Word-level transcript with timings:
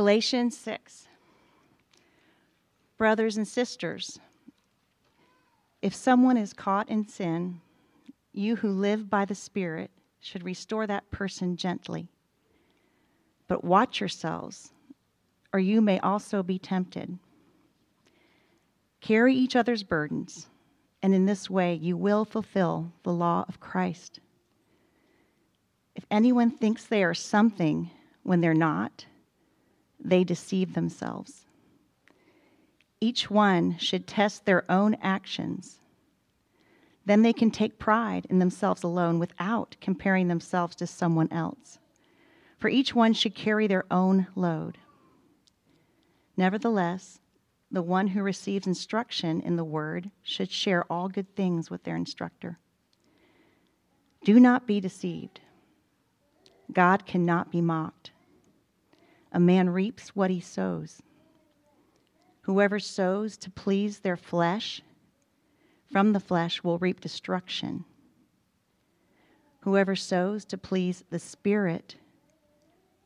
Galatians 0.00 0.56
6. 0.56 1.08
Brothers 2.96 3.36
and 3.36 3.46
sisters, 3.46 4.18
if 5.82 5.94
someone 5.94 6.38
is 6.38 6.54
caught 6.54 6.88
in 6.88 7.06
sin, 7.06 7.60
you 8.32 8.56
who 8.56 8.70
live 8.70 9.10
by 9.10 9.26
the 9.26 9.34
Spirit 9.34 9.90
should 10.18 10.42
restore 10.42 10.86
that 10.86 11.10
person 11.10 11.54
gently. 11.54 12.08
But 13.46 13.62
watch 13.62 14.00
yourselves, 14.00 14.72
or 15.52 15.60
you 15.60 15.82
may 15.82 15.98
also 16.00 16.42
be 16.42 16.58
tempted. 16.58 17.18
Carry 19.02 19.34
each 19.34 19.54
other's 19.54 19.82
burdens, 19.82 20.46
and 21.02 21.14
in 21.14 21.26
this 21.26 21.50
way 21.50 21.74
you 21.74 21.98
will 21.98 22.24
fulfill 22.24 22.90
the 23.02 23.12
law 23.12 23.44
of 23.48 23.60
Christ. 23.60 24.18
If 25.94 26.06
anyone 26.10 26.52
thinks 26.52 26.86
they 26.86 27.04
are 27.04 27.12
something 27.12 27.90
when 28.22 28.40
they're 28.40 28.54
not, 28.54 29.04
they 30.02 30.24
deceive 30.24 30.74
themselves. 30.74 31.46
Each 33.00 33.30
one 33.30 33.78
should 33.78 34.06
test 34.06 34.44
their 34.44 34.70
own 34.70 34.96
actions. 35.00 35.80
Then 37.06 37.22
they 37.22 37.32
can 37.32 37.50
take 37.50 37.78
pride 37.78 38.26
in 38.28 38.38
themselves 38.38 38.82
alone 38.82 39.18
without 39.18 39.76
comparing 39.80 40.28
themselves 40.28 40.76
to 40.76 40.86
someone 40.86 41.32
else. 41.32 41.78
For 42.58 42.68
each 42.68 42.94
one 42.94 43.14
should 43.14 43.34
carry 43.34 43.66
their 43.66 43.84
own 43.90 44.26
load. 44.34 44.78
Nevertheless, 46.36 47.20
the 47.70 47.82
one 47.82 48.08
who 48.08 48.22
receives 48.22 48.66
instruction 48.66 49.40
in 49.40 49.56
the 49.56 49.64
word 49.64 50.10
should 50.22 50.50
share 50.50 50.84
all 50.92 51.08
good 51.08 51.34
things 51.36 51.70
with 51.70 51.84
their 51.84 51.96
instructor. 51.96 52.58
Do 54.24 54.38
not 54.38 54.66
be 54.66 54.80
deceived. 54.80 55.40
God 56.72 57.06
cannot 57.06 57.50
be 57.50 57.60
mocked. 57.60 58.10
A 59.32 59.40
man 59.40 59.70
reaps 59.70 60.10
what 60.10 60.30
he 60.30 60.40
sows. 60.40 61.02
Whoever 62.42 62.78
sows 62.78 63.36
to 63.38 63.50
please 63.50 64.00
their 64.00 64.16
flesh, 64.16 64.82
from 65.92 66.12
the 66.12 66.20
flesh 66.20 66.62
will 66.62 66.78
reap 66.78 67.00
destruction. 67.00 67.84
Whoever 69.60 69.94
sows 69.94 70.44
to 70.46 70.58
please 70.58 71.04
the 71.10 71.18
Spirit, 71.18 71.96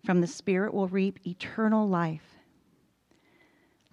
from 0.05 0.21
the 0.21 0.27
Spirit 0.27 0.73
will 0.73 0.89
reap 0.89 1.19
eternal 1.27 1.89
life. 1.89 2.37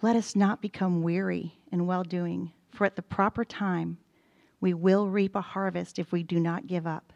Let 0.00 0.16
us 0.16 0.36
not 0.36 0.62
become 0.62 1.02
weary 1.02 1.54
in 1.70 1.86
well 1.86 2.04
doing, 2.04 2.52
for 2.70 2.84
at 2.86 2.96
the 2.96 3.02
proper 3.02 3.44
time 3.44 3.98
we 4.60 4.72
will 4.74 5.08
reap 5.08 5.34
a 5.34 5.40
harvest 5.40 5.98
if 5.98 6.12
we 6.12 6.22
do 6.22 6.38
not 6.38 6.66
give 6.66 6.86
up. 6.86 7.12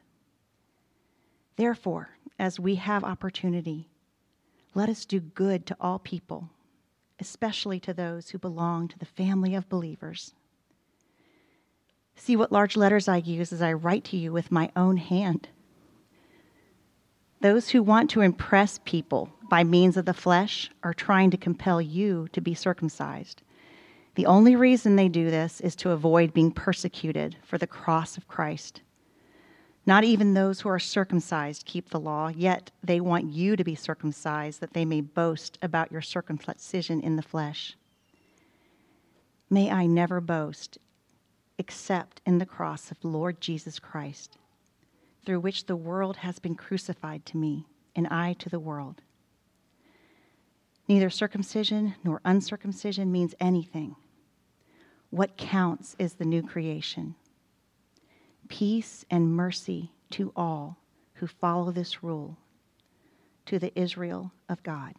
Therefore, 1.56 2.10
as 2.38 2.60
we 2.60 2.74
have 2.74 3.04
opportunity, 3.04 3.88
let 4.76 4.90
us 4.90 5.06
do 5.06 5.20
good 5.20 5.64
to 5.64 5.76
all 5.80 5.98
people, 5.98 6.50
especially 7.18 7.80
to 7.80 7.94
those 7.94 8.28
who 8.28 8.38
belong 8.38 8.88
to 8.88 8.98
the 8.98 9.06
family 9.06 9.54
of 9.54 9.70
believers. 9.70 10.34
See 12.14 12.36
what 12.36 12.52
large 12.52 12.76
letters 12.76 13.08
I 13.08 13.16
use 13.16 13.54
as 13.54 13.62
I 13.62 13.72
write 13.72 14.04
to 14.04 14.18
you 14.18 14.34
with 14.34 14.52
my 14.52 14.70
own 14.76 14.98
hand. 14.98 15.48
Those 17.40 17.70
who 17.70 17.82
want 17.82 18.10
to 18.10 18.20
impress 18.20 18.78
people 18.84 19.30
by 19.48 19.64
means 19.64 19.96
of 19.96 20.04
the 20.04 20.12
flesh 20.12 20.70
are 20.82 20.92
trying 20.92 21.30
to 21.30 21.38
compel 21.38 21.80
you 21.80 22.28
to 22.32 22.42
be 22.42 22.52
circumcised. 22.52 23.40
The 24.14 24.26
only 24.26 24.56
reason 24.56 24.96
they 24.96 25.08
do 25.08 25.30
this 25.30 25.58
is 25.62 25.74
to 25.76 25.90
avoid 25.92 26.34
being 26.34 26.50
persecuted 26.52 27.36
for 27.42 27.56
the 27.56 27.66
cross 27.66 28.18
of 28.18 28.28
Christ. 28.28 28.82
Not 29.86 30.02
even 30.02 30.34
those 30.34 30.60
who 30.60 30.68
are 30.68 30.80
circumcised 30.80 31.64
keep 31.64 31.90
the 31.90 32.00
law, 32.00 32.28
yet 32.28 32.72
they 32.82 33.00
want 33.00 33.32
you 33.32 33.54
to 33.54 33.62
be 33.62 33.76
circumcised 33.76 34.60
that 34.60 34.72
they 34.72 34.84
may 34.84 35.00
boast 35.00 35.58
about 35.62 35.92
your 35.92 36.02
circumcision 36.02 37.00
in 37.00 37.14
the 37.14 37.22
flesh. 37.22 37.76
May 39.48 39.70
I 39.70 39.86
never 39.86 40.20
boast 40.20 40.78
except 41.56 42.20
in 42.26 42.38
the 42.38 42.46
cross 42.46 42.90
of 42.90 43.04
Lord 43.04 43.40
Jesus 43.40 43.78
Christ, 43.78 44.36
through 45.24 45.40
which 45.40 45.66
the 45.66 45.76
world 45.76 46.16
has 46.16 46.40
been 46.40 46.56
crucified 46.56 47.24
to 47.26 47.36
me, 47.36 47.64
and 47.94 48.08
I 48.08 48.34
to 48.34 48.48
the 48.48 48.58
world. 48.58 49.02
Neither 50.88 51.10
circumcision 51.10 51.94
nor 52.04 52.20
uncircumcision 52.24 53.10
means 53.10 53.34
anything. 53.40 53.96
What 55.10 55.36
counts 55.36 55.96
is 55.98 56.14
the 56.14 56.24
new 56.24 56.42
creation 56.42 57.14
peace 58.48 59.04
and 59.10 59.34
mercy 59.34 59.92
to 60.10 60.32
all 60.36 60.78
who 61.14 61.26
follow 61.26 61.70
this 61.70 62.02
rule, 62.02 62.36
to 63.46 63.58
the 63.58 63.78
Israel 63.78 64.32
of 64.48 64.62
God. 64.62 64.94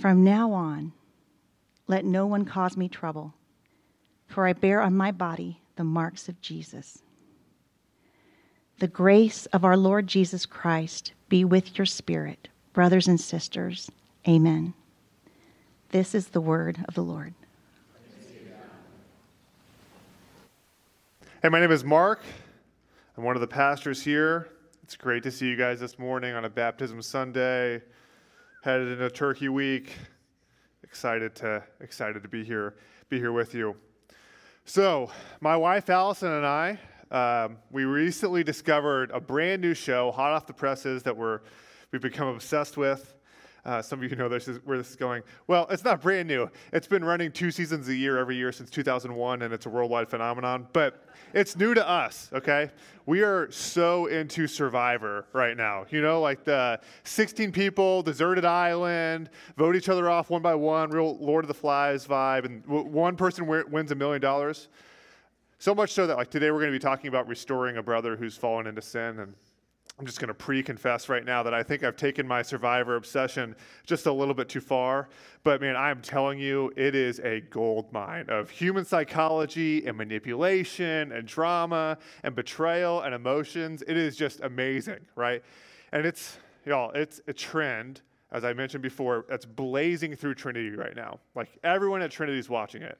From 0.00 0.24
now 0.24 0.52
on, 0.52 0.92
let 1.86 2.04
no 2.04 2.26
one 2.26 2.44
cause 2.44 2.76
me 2.76 2.88
trouble, 2.88 3.34
for 4.26 4.46
I 4.46 4.52
bear 4.52 4.80
on 4.80 4.96
my 4.96 5.10
body 5.10 5.60
the 5.76 5.84
marks 5.84 6.28
of 6.28 6.40
Jesus. 6.40 7.02
The 8.78 8.88
grace 8.88 9.46
of 9.46 9.64
our 9.64 9.76
Lord 9.76 10.06
Jesus 10.06 10.46
Christ 10.46 11.12
be 11.28 11.44
with 11.44 11.78
your 11.78 11.86
spirit, 11.86 12.48
brothers 12.72 13.08
and 13.08 13.20
sisters. 13.20 13.90
Amen. 14.26 14.74
This 15.90 16.14
is 16.14 16.28
the 16.28 16.40
word 16.40 16.84
of 16.86 16.94
the 16.94 17.02
Lord. 17.02 17.34
Hey, 21.40 21.50
my 21.50 21.60
name 21.60 21.70
is 21.70 21.84
Mark. 21.84 22.20
I'm 23.16 23.22
one 23.22 23.36
of 23.36 23.40
the 23.40 23.46
pastors 23.46 24.02
here. 24.02 24.48
It's 24.82 24.96
great 24.96 25.22
to 25.22 25.30
see 25.30 25.46
you 25.46 25.54
guys 25.54 25.78
this 25.78 25.96
morning 25.96 26.34
on 26.34 26.44
a 26.44 26.50
baptism 26.50 27.00
Sunday, 27.00 27.80
headed 28.64 28.88
into 28.88 29.08
Turkey 29.08 29.48
Week. 29.48 29.94
Excited 30.82 31.36
to 31.36 31.62
excited 31.80 32.24
to 32.24 32.28
be 32.28 32.42
here, 32.42 32.74
be 33.08 33.20
here 33.20 33.30
with 33.30 33.54
you. 33.54 33.76
So, 34.64 35.12
my 35.40 35.56
wife 35.56 35.88
Allison 35.88 36.32
and 36.32 36.44
I, 36.44 36.80
um, 37.12 37.58
we 37.70 37.84
recently 37.84 38.42
discovered 38.42 39.12
a 39.12 39.20
brand 39.20 39.62
new 39.62 39.74
show, 39.74 40.10
hot 40.10 40.32
off 40.32 40.44
the 40.44 40.52
presses, 40.52 41.04
that 41.04 41.16
we're 41.16 41.42
we've 41.92 42.02
become 42.02 42.26
obsessed 42.26 42.76
with. 42.76 43.14
Uh, 43.68 43.82
some 43.82 44.02
of 44.02 44.10
you 44.10 44.16
know 44.16 44.30
this 44.30 44.48
is 44.48 44.60
where 44.64 44.78
this 44.78 44.88
is 44.88 44.96
going. 44.96 45.22
Well, 45.46 45.66
it's 45.68 45.84
not 45.84 46.00
brand 46.00 46.26
new. 46.26 46.48
It's 46.72 46.86
been 46.86 47.04
running 47.04 47.30
two 47.30 47.50
seasons 47.50 47.86
a 47.88 47.94
year 47.94 48.16
every 48.16 48.34
year 48.34 48.50
since 48.50 48.70
2001, 48.70 49.42
and 49.42 49.52
it's 49.52 49.66
a 49.66 49.68
worldwide 49.68 50.08
phenomenon. 50.08 50.66
But 50.72 51.04
it's 51.34 51.54
new 51.54 51.74
to 51.74 51.86
us, 51.86 52.30
okay? 52.32 52.70
We 53.04 53.20
are 53.20 53.50
so 53.50 54.06
into 54.06 54.46
Survivor 54.46 55.26
right 55.34 55.54
now. 55.54 55.84
You 55.90 56.00
know, 56.00 56.22
like 56.22 56.44
the 56.44 56.80
16 57.04 57.52
people, 57.52 58.02
deserted 58.02 58.46
island, 58.46 59.28
vote 59.58 59.76
each 59.76 59.90
other 59.90 60.08
off 60.08 60.30
one 60.30 60.40
by 60.40 60.54
one, 60.54 60.88
real 60.88 61.18
Lord 61.18 61.44
of 61.44 61.48
the 61.48 61.54
Flies 61.54 62.06
vibe, 62.06 62.46
and 62.46 62.64
one 62.66 63.16
person 63.16 63.46
wins 63.46 63.90
a 63.90 63.94
million 63.94 64.22
dollars. 64.22 64.68
So 65.58 65.74
much 65.74 65.92
so 65.92 66.06
that, 66.06 66.16
like, 66.16 66.30
today 66.30 66.50
we're 66.50 66.60
going 66.60 66.72
to 66.72 66.78
be 66.78 66.82
talking 66.82 67.08
about 67.08 67.28
restoring 67.28 67.76
a 67.76 67.82
brother 67.82 68.16
who's 68.16 68.34
fallen 68.34 68.66
into 68.66 68.80
sin 68.80 69.18
and 69.18 69.34
I'm 69.98 70.06
just 70.06 70.20
going 70.20 70.28
to 70.28 70.34
pre 70.34 70.62
confess 70.62 71.08
right 71.08 71.24
now 71.24 71.42
that 71.42 71.52
I 71.52 71.64
think 71.64 71.82
I've 71.82 71.96
taken 71.96 72.26
my 72.26 72.40
survivor 72.42 72.94
obsession 72.94 73.56
just 73.84 74.06
a 74.06 74.12
little 74.12 74.34
bit 74.34 74.48
too 74.48 74.60
far. 74.60 75.08
But 75.42 75.60
man, 75.60 75.74
I'm 75.74 76.00
telling 76.02 76.38
you, 76.38 76.72
it 76.76 76.94
is 76.94 77.18
a 77.20 77.40
gold 77.40 77.92
mine 77.92 78.26
of 78.28 78.48
human 78.48 78.84
psychology 78.84 79.84
and 79.86 79.96
manipulation 79.96 81.10
and 81.10 81.26
drama 81.26 81.98
and 82.22 82.36
betrayal 82.36 83.00
and 83.00 83.12
emotions. 83.12 83.82
It 83.88 83.96
is 83.96 84.16
just 84.16 84.40
amazing, 84.40 85.00
right? 85.16 85.42
And 85.90 86.06
it's, 86.06 86.38
y'all, 86.64 86.92
it's 86.92 87.20
a 87.26 87.32
trend, 87.32 88.02
as 88.30 88.44
I 88.44 88.52
mentioned 88.52 88.82
before, 88.82 89.24
that's 89.28 89.46
blazing 89.46 90.14
through 90.14 90.36
Trinity 90.36 90.70
right 90.70 90.94
now. 90.94 91.18
Like 91.34 91.48
everyone 91.64 92.02
at 92.02 92.12
Trinity 92.12 92.38
is 92.38 92.48
watching 92.48 92.82
it. 92.82 92.98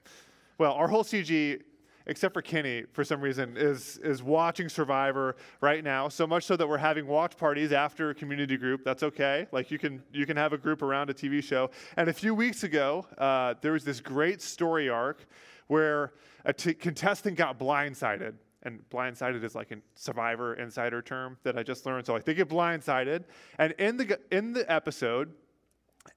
Well, 0.58 0.72
our 0.72 0.88
whole 0.88 1.04
CG 1.04 1.62
except 2.08 2.32
for 2.32 2.42
Kenny, 2.42 2.84
for 2.92 3.04
some 3.04 3.20
reason, 3.20 3.54
is, 3.56 3.98
is 3.98 4.22
watching 4.22 4.68
Survivor 4.68 5.36
right 5.60 5.84
now. 5.84 6.08
So 6.08 6.26
much 6.26 6.44
so 6.44 6.56
that 6.56 6.66
we're 6.66 6.78
having 6.78 7.06
watch 7.06 7.36
parties 7.36 7.70
after 7.70 8.10
a 8.10 8.14
community 8.14 8.56
group. 8.56 8.82
That's 8.82 9.02
okay. 9.02 9.46
Like 9.52 9.70
you 9.70 9.78
can, 9.78 10.02
you 10.12 10.24
can 10.24 10.36
have 10.36 10.54
a 10.54 10.58
group 10.58 10.82
around 10.82 11.10
a 11.10 11.14
TV 11.14 11.44
show. 11.44 11.70
And 11.96 12.08
a 12.08 12.12
few 12.12 12.34
weeks 12.34 12.64
ago, 12.64 13.06
uh, 13.18 13.54
there 13.60 13.72
was 13.72 13.84
this 13.84 14.00
great 14.00 14.40
story 14.40 14.88
arc 14.88 15.26
where 15.66 16.14
a 16.46 16.52
t- 16.52 16.74
contestant 16.74 17.36
got 17.36 17.58
blindsided. 17.58 18.34
And 18.62 18.80
blindsided 18.90 19.44
is 19.44 19.54
like 19.54 19.70
a 19.70 19.76
survivor 19.94 20.54
insider 20.54 21.02
term 21.02 21.36
that 21.42 21.58
I 21.58 21.62
just 21.62 21.84
learned. 21.84 22.06
So 22.06 22.14
like 22.14 22.24
they 22.24 22.34
get 22.34 22.48
blindsided. 22.48 23.24
And 23.58 23.72
in 23.72 23.98
the, 23.98 24.18
in 24.32 24.54
the 24.54 24.70
episode, 24.72 25.32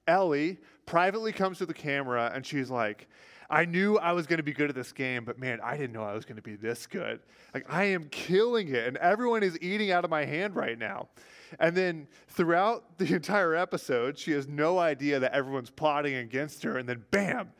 Ellie 0.06 0.58
privately 0.86 1.32
comes 1.32 1.58
to 1.58 1.66
the 1.66 1.74
camera 1.74 2.32
and 2.34 2.44
she's 2.44 2.70
like, 2.70 3.08
I 3.52 3.66
knew 3.66 3.98
I 3.98 4.12
was 4.12 4.26
going 4.26 4.38
to 4.38 4.42
be 4.42 4.54
good 4.54 4.70
at 4.70 4.74
this 4.74 4.92
game, 4.92 5.26
but 5.26 5.38
man, 5.38 5.60
I 5.62 5.76
didn't 5.76 5.92
know 5.92 6.02
I 6.02 6.14
was 6.14 6.24
going 6.24 6.36
to 6.36 6.42
be 6.42 6.56
this 6.56 6.86
good. 6.86 7.20
Like, 7.52 7.66
I 7.68 7.84
am 7.84 8.08
killing 8.08 8.68
it, 8.68 8.88
and 8.88 8.96
everyone 8.96 9.42
is 9.42 9.58
eating 9.60 9.90
out 9.90 10.04
of 10.04 10.10
my 10.10 10.24
hand 10.24 10.56
right 10.56 10.78
now. 10.78 11.08
And 11.60 11.76
then 11.76 12.08
throughout 12.28 12.84
the 12.98 13.14
entire 13.14 13.54
episode, 13.54 14.18
she 14.18 14.32
has 14.32 14.48
no 14.48 14.78
idea 14.78 15.20
that 15.20 15.32
everyone's 15.34 15.68
plotting 15.68 16.14
against 16.14 16.62
her, 16.62 16.78
and 16.78 16.88
then 16.88 17.04
bam, 17.10 17.50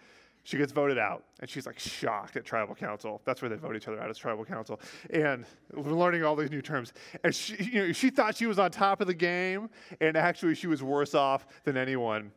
she 0.44 0.56
gets 0.56 0.72
voted 0.72 0.96
out, 0.96 1.24
and 1.40 1.50
she's 1.50 1.66
like 1.66 1.78
shocked 1.78 2.36
at 2.36 2.46
tribal 2.46 2.74
council. 2.74 3.20
That's 3.26 3.42
where 3.42 3.50
they 3.50 3.56
vote 3.56 3.76
each 3.76 3.86
other 3.86 4.00
out 4.00 4.08
as 4.08 4.16
tribal 4.16 4.46
council. 4.46 4.80
And 5.10 5.44
we're 5.74 5.92
learning 5.92 6.24
all 6.24 6.34
these 6.34 6.50
new 6.50 6.62
terms. 6.62 6.94
And 7.22 7.34
she, 7.34 7.62
you 7.62 7.86
know, 7.86 7.92
she 7.92 8.08
thought 8.08 8.34
she 8.34 8.46
was 8.46 8.58
on 8.58 8.70
top 8.70 9.02
of 9.02 9.08
the 9.08 9.14
game, 9.14 9.68
and 10.00 10.16
actually 10.16 10.54
she 10.54 10.68
was 10.68 10.82
worse 10.82 11.14
off 11.14 11.46
than 11.64 11.76
anyone. 11.76 12.32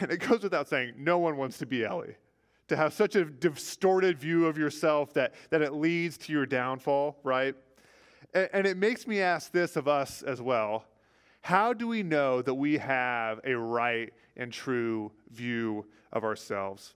And 0.00 0.10
it 0.12 0.18
goes 0.18 0.42
without 0.42 0.68
saying, 0.68 0.94
no 0.96 1.18
one 1.18 1.36
wants 1.36 1.58
to 1.58 1.66
be 1.66 1.84
Ellie. 1.84 2.16
To 2.68 2.76
have 2.76 2.92
such 2.92 3.16
a 3.16 3.24
distorted 3.24 4.18
view 4.18 4.46
of 4.46 4.58
yourself 4.58 5.14
that, 5.14 5.34
that 5.50 5.62
it 5.62 5.72
leads 5.72 6.18
to 6.18 6.32
your 6.32 6.44
downfall, 6.44 7.16
right? 7.24 7.54
And, 8.34 8.48
and 8.52 8.66
it 8.66 8.76
makes 8.76 9.06
me 9.06 9.22
ask 9.22 9.52
this 9.52 9.76
of 9.76 9.88
us 9.88 10.22
as 10.22 10.42
well. 10.42 10.84
How 11.40 11.72
do 11.72 11.88
we 11.88 12.02
know 12.02 12.42
that 12.42 12.54
we 12.54 12.76
have 12.76 13.40
a 13.44 13.54
right 13.54 14.12
and 14.36 14.52
true 14.52 15.12
view 15.30 15.86
of 16.12 16.24
ourselves? 16.24 16.94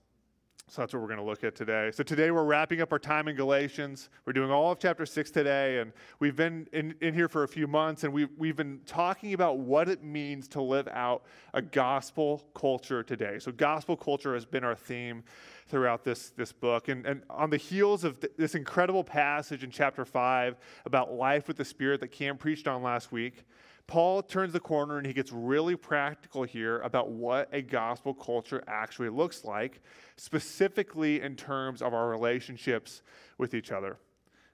So 0.69 0.81
that's 0.81 0.93
what 0.93 1.01
we're 1.01 1.09
going 1.09 1.19
to 1.19 1.25
look 1.25 1.43
at 1.43 1.55
today. 1.55 1.91
So 1.93 2.03
today 2.03 2.31
we're 2.31 2.45
wrapping 2.45 2.81
up 2.81 2.91
our 2.93 2.99
time 2.99 3.27
in 3.27 3.35
Galatians. 3.35 4.09
We're 4.25 4.33
doing 4.33 4.49
all 4.49 4.71
of 4.71 4.79
chapter 4.79 5.05
6 5.05 5.29
today, 5.29 5.79
and 5.79 5.91
we've 6.19 6.37
been 6.37 6.67
in, 6.71 6.95
in 7.01 7.13
here 7.13 7.27
for 7.27 7.43
a 7.43 7.47
few 7.47 7.67
months, 7.67 8.05
and 8.05 8.13
we've, 8.13 8.29
we've 8.37 8.55
been 8.55 8.79
talking 8.85 9.33
about 9.33 9.59
what 9.59 9.89
it 9.89 10.03
means 10.03 10.47
to 10.49 10.61
live 10.61 10.87
out 10.87 11.23
a 11.53 11.61
gospel 11.61 12.43
culture 12.55 13.03
today. 13.03 13.39
So 13.39 13.51
gospel 13.51 13.97
culture 13.97 14.33
has 14.33 14.45
been 14.45 14.63
our 14.63 14.73
theme 14.73 15.23
throughout 15.67 16.05
this, 16.05 16.29
this 16.31 16.53
book. 16.53 16.87
And, 16.87 17.05
and 17.05 17.23
on 17.29 17.49
the 17.49 17.57
heels 17.57 18.05
of 18.05 18.21
th- 18.21 18.33
this 18.37 18.55
incredible 18.55 19.03
passage 19.03 19.63
in 19.63 19.69
chapter 19.69 20.05
5 20.05 20.55
about 20.85 21.13
life 21.13 21.47
with 21.47 21.57
the 21.57 21.65
Spirit 21.65 21.99
that 21.99 22.09
Cam 22.09 22.37
preached 22.37 22.67
on 22.67 22.81
last 22.81 23.11
week, 23.11 23.43
Paul 23.87 24.23
turns 24.23 24.53
the 24.53 24.59
corner 24.59 24.97
and 24.97 25.05
he 25.05 25.13
gets 25.13 25.31
really 25.31 25.75
practical 25.75 26.43
here 26.43 26.79
about 26.79 27.11
what 27.11 27.49
a 27.51 27.61
gospel 27.61 28.13
culture 28.13 28.63
actually 28.67 29.09
looks 29.09 29.43
like, 29.43 29.81
specifically 30.15 31.21
in 31.21 31.35
terms 31.35 31.81
of 31.81 31.93
our 31.93 32.09
relationships 32.09 33.01
with 33.37 33.53
each 33.53 33.71
other. 33.71 33.97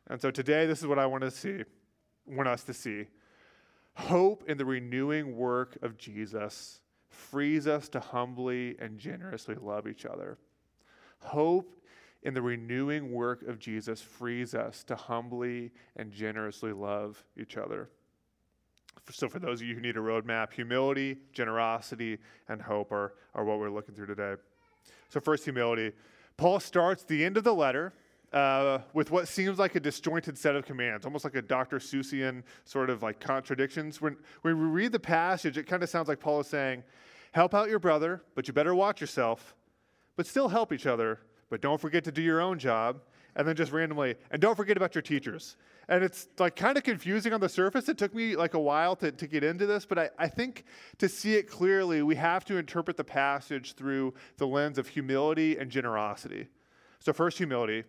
And 0.07 0.19
so 0.19 0.31
today, 0.31 0.65
this 0.65 0.79
is 0.79 0.87
what 0.87 0.99
I 0.99 1.05
want 1.05 1.23
to 1.23 1.31
see, 1.31 1.63
want 2.25 2.49
us 2.49 2.63
to 2.63 2.73
see. 2.73 3.05
Hope 3.93 4.43
in 4.47 4.57
the 4.57 4.65
renewing 4.65 5.35
work 5.35 5.77
of 5.83 5.97
Jesus 5.97 6.79
frees 7.09 7.67
us 7.67 7.89
to 7.89 7.99
humbly 7.99 8.75
and 8.79 8.97
generously 8.97 9.55
love 9.55 9.87
each 9.87 10.05
other. 10.05 10.37
Hope 11.19 11.75
in 12.23 12.33
the 12.33 12.41
renewing 12.41 13.11
work 13.11 13.43
of 13.43 13.59
Jesus 13.59 14.01
frees 14.01 14.55
us 14.55 14.83
to 14.85 14.95
humbly 14.95 15.71
and 15.95 16.11
generously 16.11 16.73
love 16.73 17.23
each 17.37 17.57
other. 17.57 17.89
So, 19.11 19.27
for 19.27 19.39
those 19.39 19.61
of 19.61 19.67
you 19.67 19.75
who 19.75 19.81
need 19.81 19.97
a 19.97 20.01
roadmap, 20.01 20.53
humility, 20.53 21.17
generosity, 21.33 22.17
and 22.47 22.61
hope 22.61 22.91
are, 22.91 23.13
are 23.33 23.43
what 23.43 23.59
we're 23.59 23.69
looking 23.71 23.95
through 23.95 24.07
today. 24.07 24.35
So, 25.09 25.19
first, 25.19 25.43
humility. 25.43 25.93
Paul 26.37 26.59
starts 26.59 27.03
the 27.03 27.25
end 27.25 27.35
of 27.37 27.43
the 27.43 27.53
letter 27.53 27.91
uh, 28.31 28.79
with 28.93 29.11
what 29.11 29.27
seems 29.27 29.59
like 29.59 29.75
a 29.75 29.79
disjointed 29.79 30.37
set 30.37 30.55
of 30.55 30.65
commands, 30.65 31.05
almost 31.05 31.23
like 31.23 31.35
a 31.35 31.41
Dr. 31.41 31.79
Seussian 31.79 32.43
sort 32.65 32.89
of 32.89 33.01
like 33.03 33.19
contradictions. 33.19 34.01
When, 34.01 34.15
when 34.41 34.57
we 34.57 34.65
read 34.65 34.91
the 34.91 34.99
passage, 34.99 35.57
it 35.57 35.67
kind 35.67 35.83
of 35.83 35.89
sounds 35.89 36.07
like 36.07 36.19
Paul 36.19 36.41
is 36.41 36.47
saying, 36.47 36.83
Help 37.31 37.53
out 37.53 37.69
your 37.69 37.79
brother, 37.79 38.23
but 38.35 38.47
you 38.47 38.53
better 38.53 38.73
watch 38.73 39.01
yourself, 39.01 39.55
but 40.15 40.25
still 40.25 40.47
help 40.47 40.73
each 40.73 40.87
other, 40.87 41.19
but 41.49 41.61
don't 41.61 41.79
forget 41.79 42.03
to 42.05 42.11
do 42.11 42.21
your 42.21 42.41
own 42.41 42.57
job. 42.57 43.01
And 43.35 43.47
then 43.47 43.55
just 43.55 43.71
randomly, 43.71 44.15
and 44.31 44.41
don't 44.41 44.55
forget 44.55 44.75
about 44.75 44.95
your 44.95 45.03
teachers. 45.03 45.55
And 45.89 46.03
it's 46.03 46.27
like 46.37 46.55
kind 46.55 46.77
of 46.77 46.83
confusing 46.83 47.33
on 47.33 47.41
the 47.41 47.49
surface. 47.49 47.89
It 47.89 47.97
took 47.97 48.13
me 48.13 48.35
like 48.35 48.53
a 48.53 48.59
while 48.59 48.95
to, 48.97 49.11
to 49.11 49.27
get 49.27 49.43
into 49.43 49.65
this, 49.65 49.87
but 49.87 49.97
I, 49.97 50.09
I 50.19 50.27
think 50.27 50.65
to 50.99 51.09
see 51.09 51.33
it 51.33 51.49
clearly, 51.49 52.03
we 52.03 52.15
have 52.15 52.45
to 52.45 52.57
interpret 52.57 52.95
the 52.95 53.03
passage 53.03 53.73
through 53.73 54.13
the 54.37 54.45
lens 54.45 54.77
of 54.77 54.87
humility 54.87 55.57
and 55.57 55.71
generosity. 55.71 56.47
So, 56.99 57.11
first, 57.11 57.39
humility. 57.39 57.83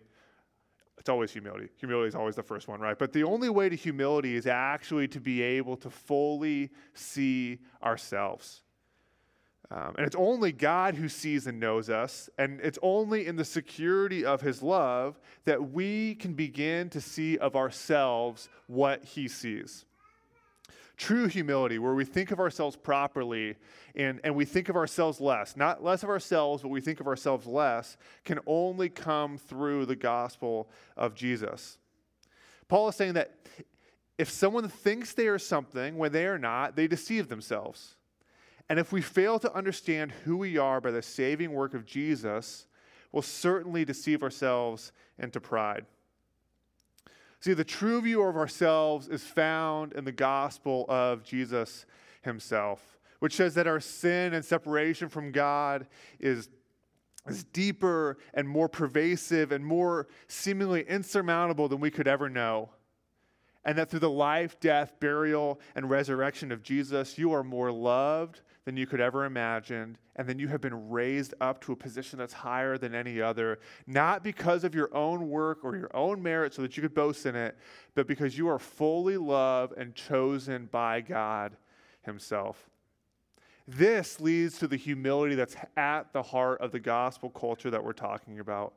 It's 0.97 1.09
always 1.09 1.31
humility. 1.31 1.69
Humility 1.77 2.07
is 2.07 2.15
always 2.15 2.35
the 2.35 2.43
first 2.43 2.67
one, 2.67 2.79
right? 2.79 2.97
But 2.97 3.13
the 3.13 3.23
only 3.23 3.49
way 3.49 3.69
to 3.69 3.75
humility 3.75 4.35
is 4.35 4.47
actually 4.47 5.07
to 5.09 5.19
be 5.19 5.41
able 5.43 5.77
to 5.77 5.89
fully 5.89 6.71
see 6.95 7.59
ourselves. 7.83 8.61
Um, 9.71 9.95
and 9.97 10.05
it's 10.05 10.17
only 10.17 10.51
God 10.51 10.95
who 10.95 11.07
sees 11.07 11.47
and 11.47 11.57
knows 11.57 11.89
us. 11.89 12.29
And 12.37 12.59
it's 12.61 12.79
only 12.81 13.25
in 13.25 13.37
the 13.37 13.45
security 13.45 14.25
of 14.25 14.41
his 14.41 14.61
love 14.61 15.19
that 15.45 15.71
we 15.71 16.15
can 16.15 16.33
begin 16.33 16.89
to 16.89 16.99
see 16.99 17.37
of 17.37 17.55
ourselves 17.55 18.49
what 18.67 19.05
he 19.05 19.29
sees. 19.29 19.85
True 20.97 21.27
humility, 21.27 21.79
where 21.79 21.95
we 21.95 22.03
think 22.03 22.31
of 22.31 22.39
ourselves 22.39 22.75
properly 22.75 23.55
and, 23.95 24.19
and 24.23 24.35
we 24.35 24.45
think 24.45 24.67
of 24.67 24.75
ourselves 24.75 25.21
less, 25.21 25.55
not 25.55 25.83
less 25.83 26.03
of 26.03 26.09
ourselves, 26.09 26.61
but 26.61 26.69
we 26.69 26.81
think 26.81 26.99
of 26.99 27.07
ourselves 27.07 27.47
less, 27.47 27.97
can 28.25 28.39
only 28.45 28.89
come 28.89 29.37
through 29.37 29.85
the 29.85 29.95
gospel 29.95 30.69
of 30.97 31.15
Jesus. 31.15 31.77
Paul 32.67 32.89
is 32.89 32.95
saying 32.95 33.13
that 33.13 33.35
if 34.17 34.29
someone 34.29 34.67
thinks 34.67 35.13
they 35.13 35.27
are 35.27 35.39
something 35.39 35.97
when 35.97 36.11
they 36.11 36.25
are 36.25 36.37
not, 36.37 36.75
they 36.75 36.87
deceive 36.87 37.29
themselves. 37.29 37.95
And 38.69 38.79
if 38.79 38.91
we 38.91 39.01
fail 39.01 39.39
to 39.39 39.53
understand 39.53 40.11
who 40.11 40.37
we 40.37 40.57
are 40.57 40.79
by 40.79 40.91
the 40.91 41.01
saving 41.01 41.51
work 41.51 41.73
of 41.73 41.85
Jesus, 41.85 42.67
we'll 43.11 43.21
certainly 43.21 43.85
deceive 43.85 44.23
ourselves 44.23 44.91
into 45.19 45.39
pride. 45.39 45.85
See, 47.41 47.53
the 47.53 47.63
true 47.63 48.01
view 48.01 48.21
of 48.21 48.37
ourselves 48.37 49.07
is 49.07 49.23
found 49.23 49.93
in 49.93 50.05
the 50.05 50.11
gospel 50.11 50.85
of 50.87 51.23
Jesus 51.23 51.87
himself, 52.21 52.99
which 53.19 53.35
says 53.35 53.55
that 53.55 53.67
our 53.67 53.79
sin 53.79 54.35
and 54.35 54.45
separation 54.45 55.09
from 55.09 55.31
God 55.31 55.87
is, 56.19 56.49
is 57.27 57.43
deeper 57.45 58.19
and 58.35 58.47
more 58.47 58.69
pervasive 58.69 59.51
and 59.51 59.65
more 59.65 60.07
seemingly 60.27 60.83
insurmountable 60.87 61.67
than 61.67 61.79
we 61.79 61.89
could 61.89 62.07
ever 62.07 62.29
know. 62.29 62.69
And 63.65 63.77
that 63.77 63.89
through 63.89 63.99
the 63.99 64.09
life, 64.09 64.59
death, 64.59 64.93
burial, 64.99 65.59
and 65.75 65.89
resurrection 65.89 66.51
of 66.51 66.61
Jesus, 66.61 67.17
you 67.17 67.33
are 67.33 67.43
more 67.43 67.71
loved 67.71 68.41
than 68.65 68.77
you 68.77 68.85
could 68.85 69.01
ever 69.01 69.25
imagine, 69.25 69.97
and 70.15 70.29
then 70.29 70.37
you 70.37 70.47
have 70.47 70.61
been 70.61 70.89
raised 70.89 71.33
up 71.41 71.61
to 71.61 71.71
a 71.71 71.75
position 71.75 72.19
that's 72.19 72.33
higher 72.33 72.77
than 72.77 72.93
any 72.93 73.19
other, 73.19 73.59
not 73.87 74.23
because 74.23 74.63
of 74.63 74.75
your 74.75 74.95
own 74.95 75.29
work 75.29 75.59
or 75.63 75.75
your 75.75 75.95
own 75.95 76.21
merit 76.21 76.53
so 76.53 76.61
that 76.61 76.77
you 76.77 76.83
could 76.83 76.93
boast 76.93 77.25
in 77.25 77.35
it, 77.35 77.57
but 77.95 78.07
because 78.07 78.37
you 78.37 78.47
are 78.47 78.59
fully 78.59 79.17
loved 79.17 79.73
and 79.77 79.95
chosen 79.95 80.67
by 80.67 81.01
God 81.01 81.57
Himself. 82.03 82.69
This 83.67 84.19
leads 84.19 84.59
to 84.59 84.67
the 84.67 84.77
humility 84.77 85.33
that's 85.33 85.55
at 85.75 86.13
the 86.13 86.21
heart 86.21 86.61
of 86.61 86.71
the 86.71 86.79
gospel 86.79 87.29
culture 87.29 87.71
that 87.71 87.83
we're 87.83 87.93
talking 87.93 88.39
about. 88.39 88.73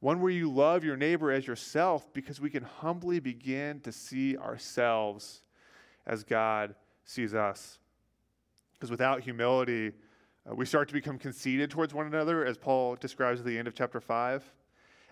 One 0.00 0.20
where 0.20 0.30
you 0.30 0.50
love 0.50 0.84
your 0.84 0.96
neighbor 0.96 1.32
as 1.32 1.46
yourself 1.46 2.12
because 2.12 2.40
we 2.40 2.50
can 2.50 2.62
humbly 2.62 3.18
begin 3.18 3.80
to 3.80 3.90
see 3.90 4.36
ourselves 4.36 5.42
as 6.06 6.22
God 6.22 6.76
sees 7.04 7.34
us. 7.34 7.78
Because 8.78 8.90
without 8.90 9.22
humility, 9.22 9.92
uh, 10.48 10.54
we 10.54 10.64
start 10.64 10.88
to 10.88 10.94
become 10.94 11.18
conceited 11.18 11.70
towards 11.70 11.92
one 11.92 12.06
another, 12.06 12.44
as 12.44 12.56
Paul 12.56 12.96
describes 12.96 13.40
at 13.40 13.46
the 13.46 13.58
end 13.58 13.66
of 13.66 13.74
chapter 13.74 14.00
5. 14.00 14.52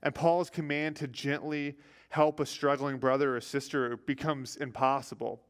And 0.02 0.14
Paul's 0.14 0.50
command 0.50 0.96
to 0.96 1.08
gently 1.08 1.76
help 2.10 2.38
a 2.38 2.46
struggling 2.46 2.98
brother 2.98 3.36
or 3.36 3.40
sister 3.40 3.96
becomes 3.96 4.56
impossible. 4.56 5.40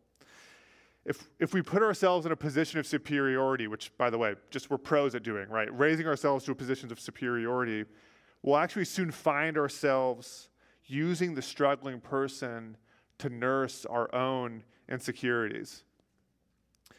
If, 1.05 1.29
if 1.39 1.55
we 1.55 1.63
put 1.63 1.83
ourselves 1.83 2.27
in 2.27 2.33
a 2.33 2.37
position 2.37 2.81
of 2.81 2.87
superiority, 2.87 3.69
which, 3.69 3.97
by 3.97 4.11
the 4.11 4.19
way, 4.19 4.35
just 4.51 4.71
we're 4.71 4.79
pros 4.79 5.15
at 5.15 5.23
doing, 5.23 5.49
right? 5.49 5.69
Raising 5.77 6.07
ourselves 6.07 6.45
to 6.47 6.53
a 6.53 6.55
position 6.55 6.91
of 6.91 6.99
superiority, 6.99 7.85
we'll 8.43 8.57
actually 8.57 8.87
soon 8.87 9.11
find 9.11 9.57
ourselves 9.57 10.49
using 10.87 11.35
the 11.35 11.43
struggling 11.43 12.01
person 12.01 12.77
to 13.19 13.29
nurse 13.29 13.85
our 13.87 14.13
own 14.15 14.65
insecurities. 14.89 15.85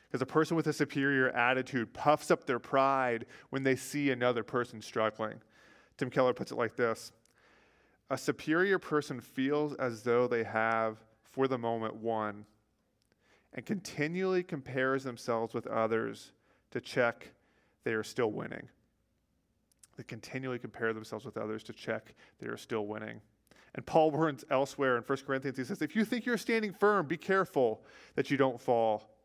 Because 0.08 0.22
a 0.22 0.26
person 0.26 0.56
with 0.56 0.68
a 0.68 0.74
superior 0.74 1.30
attitude 1.30 1.94
puffs 1.94 2.32
up 2.32 2.46
their 2.46 2.60
pride 2.60 3.26
when 3.50 3.64
they 3.64 3.76
see 3.76 4.12
another 4.12 4.44
person 4.44 4.82
struggling. 4.82 5.42
Tim 5.98 6.10
Keller 6.10 6.34
puts 6.34 6.52
it 6.52 6.58
like 6.58 6.76
this 6.76 7.12
A 8.10 8.18
superior 8.18 8.80
person 8.80 9.20
feels 9.20 9.74
as 9.76 10.04
though 10.04 10.28
they 10.28 10.44
have, 10.44 10.98
for 11.24 11.48
the 11.48 11.58
moment, 11.58 11.96
won, 11.96 12.46
and 13.54 13.66
continually 13.66 14.44
compares 14.44 15.04
themselves 15.04 15.54
with 15.54 15.68
others 15.68 16.32
to 16.72 16.80
check 16.80 17.32
they 17.84 17.94
are 17.94 18.04
still 18.04 18.32
winning. 18.32 18.68
They 19.98 20.04
continually 20.04 20.60
compare 20.60 20.94
themselves 20.94 21.26
with 21.26 21.38
others 21.38 21.64
to 21.64 21.74
check 21.74 22.14
they 22.40 22.48
are 22.48 22.58
still 22.58 22.86
winning. 22.86 23.20
And 23.76 23.86
Paul 23.86 24.12
warns 24.12 24.46
elsewhere 24.50 24.98
in 24.98 25.04
1 25.04 25.18
Corinthians, 25.26 25.58
he 25.58 25.64
says, 25.64 25.82
If 25.82 25.96
you 25.96 26.06
think 26.06 26.26
you're 26.26 26.38
standing 26.38 26.74
firm, 26.74 27.08
be 27.08 27.18
careful 27.18 27.84
that 28.16 28.32
you 28.32 28.38
don't 28.38 28.60
fall. 28.60 29.17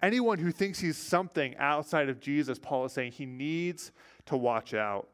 Anyone 0.00 0.38
who 0.38 0.52
thinks 0.52 0.78
he's 0.78 0.96
something 0.96 1.56
outside 1.56 2.08
of 2.08 2.20
Jesus, 2.20 2.58
Paul 2.58 2.84
is 2.84 2.92
saying 2.92 3.12
he 3.12 3.26
needs 3.26 3.90
to 4.26 4.36
watch 4.36 4.74
out. 4.74 5.08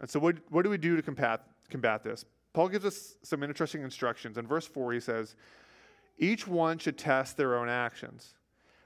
And 0.00 0.08
so, 0.08 0.20
what, 0.20 0.36
what 0.50 0.62
do 0.62 0.70
we 0.70 0.78
do 0.78 0.96
to 0.96 1.02
combat, 1.02 1.44
combat 1.70 2.02
this? 2.02 2.24
Paul 2.52 2.68
gives 2.68 2.84
us 2.84 3.16
some 3.22 3.42
interesting 3.42 3.82
instructions. 3.82 4.36
In 4.36 4.46
verse 4.46 4.66
4, 4.66 4.92
he 4.92 5.00
says, 5.00 5.34
Each 6.18 6.46
one 6.46 6.78
should 6.78 6.98
test 6.98 7.36
their 7.36 7.56
own 7.56 7.68
actions. 7.68 8.34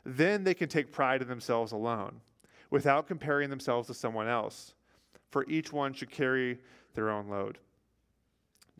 Then 0.04 0.45
they 0.45 0.54
can 0.54 0.69
take 0.69 0.92
pride 0.92 1.23
in 1.23 1.28
themselves 1.28 1.73
alone, 1.73 2.21
without 2.71 3.07
comparing 3.07 3.50
themselves 3.50 3.88
to 3.88 3.95
someone 3.95 4.28
else, 4.28 4.75
for 5.31 5.45
each 5.49 5.73
one 5.73 5.92
should 5.92 6.11
carry 6.11 6.59
their 6.95 7.11
own 7.11 7.28
load. 7.28 7.59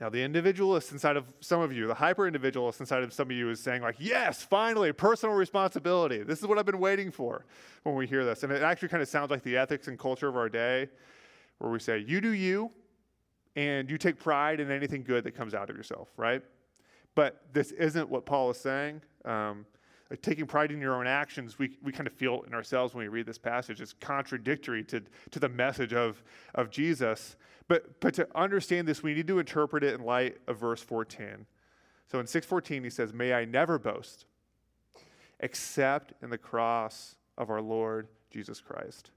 Now, 0.03 0.09
the 0.09 0.21
individualist 0.21 0.91
inside 0.91 1.17
of 1.17 1.33
some 1.39 1.61
of 1.61 1.73
you, 1.73 1.87
the 1.87 1.95
hyper 1.95 2.27
individualist 2.27 2.81
inside 2.81 3.05
of 3.05 3.13
some 3.13 3.31
of 3.31 3.37
you, 3.37 3.51
is 3.51 3.61
saying, 3.61 3.83
like, 3.83 3.95
yes, 4.01 4.43
finally, 4.43 4.91
personal 4.91 5.37
responsibility. 5.37 6.25
This 6.25 6.41
is 6.41 6.47
what 6.49 6.59
I've 6.59 6.67
been 6.67 6.81
waiting 6.81 7.13
for 7.13 7.47
when 7.85 7.95
we 7.95 8.09
hear 8.09 8.25
this. 8.25 8.43
And 8.43 8.53
it 8.53 8.63
actually 8.63 8.89
kind 8.89 9.01
of 9.01 9.09
sounds 9.09 9.31
like 9.31 9.45
the 9.45 9.57
ethics 9.57 9.87
and 9.87 9.97
culture 9.97 10.27
of 10.27 10.37
our 10.37 10.49
day, 10.49 10.89
where 11.59 11.71
we 11.71 11.79
say, 11.79 11.99
you 11.99 12.21
do 12.21 12.31
you, 12.31 12.73
and 13.55 13.89
you 13.89 13.97
take 13.97 14.19
pride 14.19 14.59
in 14.59 14.73
anything 14.73 15.05
good 15.05 15.23
that 15.23 15.37
comes 15.37 15.55
out 15.55 15.71
of 15.71 15.77
yourself, 15.77 16.09
right? 16.17 16.43
But 17.15 17.41
this 17.53 17.71
isn't 17.71 18.09
what 18.09 18.27
Paul 18.27 18.51
is 18.51 18.59
saying. 18.59 19.03
Um, 19.25 19.67
Uh, 20.13 20.17
taking 20.21 20.47
pride 20.47 20.71
in 20.71 20.81
your 20.81 20.95
own 20.95 21.07
actions, 21.07 21.59
we, 21.59 21.79
we 21.83 21.93
kind 21.93 22.07
of 22.07 22.13
feel 22.13 22.43
in 22.47 22.55
ourselves 22.55 22.95
when 22.95 23.05
we 23.05 23.09
read 23.09 23.27
this 23.27 23.39
passage. 23.39 23.81
It's 23.81 23.95
contradictory 23.95 24.85
to, 24.85 25.03
to 25.31 25.39
the 25.39 25.49
message 25.49 25.93
of, 25.93 26.23
of 26.55 26.71
Jesus. 26.71 27.37
But, 27.69 28.01
but 28.01 28.15
to 28.15 28.29
understand 28.35 28.87
this, 28.87 29.03
we 29.03 29.15
need 29.15 29.27
to 29.29 29.39
interpret 29.39 29.85
it 29.85 29.95
in 29.95 30.05
light 30.05 30.39
of 30.47 30.59
verse 30.59 30.83
14. 30.83 31.47
So 32.11 32.21
in 32.21 32.27
614, 32.27 32.85
he 32.85 32.91
says, 32.91 33.13
May 33.13 33.33
I 33.33 33.45
never 33.45 33.79
boast 33.79 34.27
except 35.43 36.15
in 36.23 36.31
the 36.31 36.39
cross 36.39 37.17
of 37.37 37.51
our 37.51 37.61
Lord 37.61 38.09
Jesus 38.31 38.61
Christ. 38.61 39.11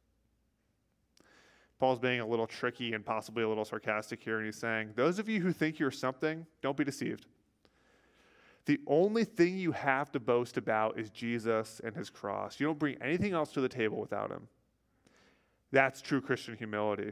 Paul's 1.80 2.00
being 2.00 2.20
a 2.20 2.25
little 2.25 2.48
tricky 2.48 2.94
and 2.94 3.06
possibly 3.06 3.44
a 3.44 3.50
little 3.50 3.66
sarcastic 3.66 4.24
here, 4.24 4.38
and 4.38 4.46
he's 4.46 4.58
saying, 4.58 4.92
Those 4.96 5.20
of 5.20 5.30
you 5.30 5.42
who 5.42 5.54
think 5.54 5.78
you're 5.78 5.92
something, 5.92 6.46
don't 6.62 6.78
be 6.78 6.84
deceived. 6.84 7.28
The 8.66 8.80
only 8.88 9.26
thing 9.26 9.58
you 9.58 9.72
have 9.72 10.12
to 10.14 10.20
boast 10.20 10.58
about 10.58 11.00
is 11.00 11.10
Jesus 11.12 11.82
and 11.84 11.96
his 11.96 12.10
cross. 12.10 12.60
You 12.60 12.66
don't 12.66 12.80
bring 12.80 12.98
anything 13.02 13.34
else 13.34 13.52
to 13.54 13.62
the 13.62 13.70
table 13.70 14.00
without 14.00 14.32
him. 14.32 14.48
That's 15.72 16.02
true 16.02 16.22
Christian 16.22 16.58
humility. 16.58 17.12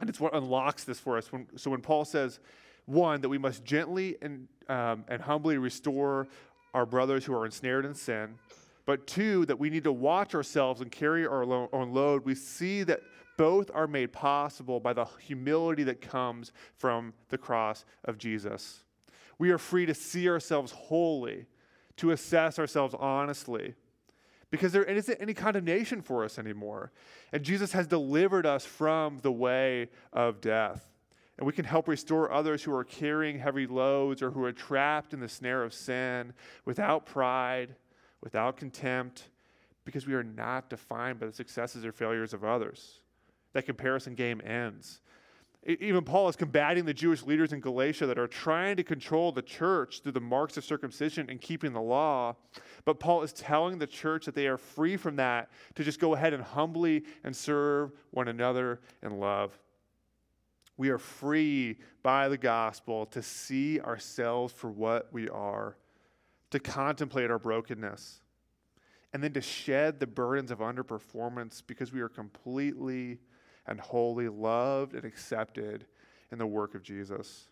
And 0.00 0.08
it's 0.08 0.20
what 0.20 0.34
unlocks 0.34 0.84
this 0.84 1.00
for 1.00 1.18
us. 1.18 1.32
When, 1.32 1.46
so 1.56 1.70
when 1.70 1.80
Paul 1.80 2.04
says, 2.04 2.38
one, 2.86 3.20
that 3.20 3.28
we 3.28 3.38
must 3.38 3.64
gently 3.64 4.16
and, 4.22 4.48
um, 4.68 5.04
and 5.08 5.20
humbly 5.20 5.58
restore 5.58 6.28
our 6.72 6.86
brothers 6.86 7.24
who 7.24 7.34
are 7.34 7.44
ensnared 7.44 7.84
in 7.84 7.94
sin, 7.94 8.38
but 8.86 9.06
two, 9.06 9.44
that 9.46 9.58
we 9.58 9.70
need 9.70 9.84
to 9.84 9.92
watch 9.92 10.34
ourselves 10.34 10.80
and 10.80 10.90
carry 10.90 11.26
our 11.26 11.44
own 11.44 11.92
load, 11.92 12.24
we 12.24 12.34
see 12.34 12.82
that 12.84 13.00
both 13.36 13.70
are 13.74 13.86
made 13.86 14.12
possible 14.12 14.80
by 14.80 14.92
the 14.92 15.04
humility 15.20 15.82
that 15.84 16.00
comes 16.00 16.52
from 16.76 17.12
the 17.28 17.38
cross 17.38 17.84
of 18.04 18.18
Jesus. 18.18 18.84
We 19.40 19.52
are 19.52 19.58
free 19.58 19.86
to 19.86 19.94
see 19.94 20.28
ourselves 20.28 20.70
wholly, 20.70 21.46
to 21.96 22.10
assess 22.10 22.58
ourselves 22.58 22.94
honestly, 23.00 23.74
because 24.50 24.70
there 24.70 24.84
isn't 24.84 25.16
any 25.18 25.32
condemnation 25.32 26.02
for 26.02 26.24
us 26.24 26.38
anymore. 26.38 26.92
And 27.32 27.42
Jesus 27.42 27.72
has 27.72 27.86
delivered 27.86 28.44
us 28.44 28.66
from 28.66 29.16
the 29.22 29.32
way 29.32 29.88
of 30.12 30.42
death. 30.42 30.86
And 31.38 31.46
we 31.46 31.54
can 31.54 31.64
help 31.64 31.88
restore 31.88 32.30
others 32.30 32.62
who 32.62 32.74
are 32.74 32.84
carrying 32.84 33.38
heavy 33.38 33.66
loads 33.66 34.20
or 34.20 34.30
who 34.30 34.44
are 34.44 34.52
trapped 34.52 35.14
in 35.14 35.20
the 35.20 35.28
snare 35.28 35.62
of 35.62 35.72
sin 35.72 36.34
without 36.66 37.06
pride, 37.06 37.74
without 38.22 38.58
contempt, 38.58 39.30
because 39.86 40.06
we 40.06 40.12
are 40.12 40.22
not 40.22 40.68
defined 40.68 41.18
by 41.18 41.24
the 41.24 41.32
successes 41.32 41.86
or 41.86 41.92
failures 41.92 42.34
of 42.34 42.44
others. 42.44 43.00
That 43.54 43.64
comparison 43.64 44.14
game 44.14 44.42
ends. 44.44 45.00
Even 45.66 46.04
Paul 46.04 46.28
is 46.28 46.36
combating 46.36 46.86
the 46.86 46.94
Jewish 46.94 47.22
leaders 47.22 47.52
in 47.52 47.60
Galatia 47.60 48.06
that 48.06 48.18
are 48.18 48.26
trying 48.26 48.76
to 48.76 48.82
control 48.82 49.30
the 49.30 49.42
church 49.42 50.00
through 50.00 50.12
the 50.12 50.20
marks 50.20 50.56
of 50.56 50.64
circumcision 50.64 51.28
and 51.28 51.38
keeping 51.38 51.74
the 51.74 51.82
law. 51.82 52.34
But 52.86 52.98
Paul 52.98 53.22
is 53.22 53.34
telling 53.34 53.78
the 53.78 53.86
church 53.86 54.24
that 54.24 54.34
they 54.34 54.46
are 54.46 54.56
free 54.56 54.96
from 54.96 55.16
that 55.16 55.50
to 55.74 55.84
just 55.84 56.00
go 56.00 56.14
ahead 56.14 56.32
and 56.32 56.42
humbly 56.42 57.04
and 57.24 57.36
serve 57.36 57.92
one 58.10 58.28
another 58.28 58.80
in 59.02 59.20
love. 59.20 59.58
We 60.78 60.88
are 60.88 60.98
free 60.98 61.76
by 62.02 62.28
the 62.30 62.38
gospel 62.38 63.04
to 63.06 63.22
see 63.22 63.80
ourselves 63.80 64.54
for 64.54 64.70
what 64.70 65.12
we 65.12 65.28
are, 65.28 65.76
to 66.52 66.58
contemplate 66.58 67.30
our 67.30 67.38
brokenness, 67.38 68.22
and 69.12 69.22
then 69.22 69.34
to 69.34 69.42
shed 69.42 70.00
the 70.00 70.06
burdens 70.06 70.50
of 70.50 70.60
underperformance 70.60 71.62
because 71.66 71.92
we 71.92 72.00
are 72.00 72.08
completely 72.08 73.18
and 73.66 73.80
wholly 73.80 74.28
loved 74.28 74.94
and 74.94 75.04
accepted 75.04 75.86
in 76.32 76.38
the 76.38 76.46
work 76.46 76.74
of 76.74 76.82
Jesus. 76.82 77.48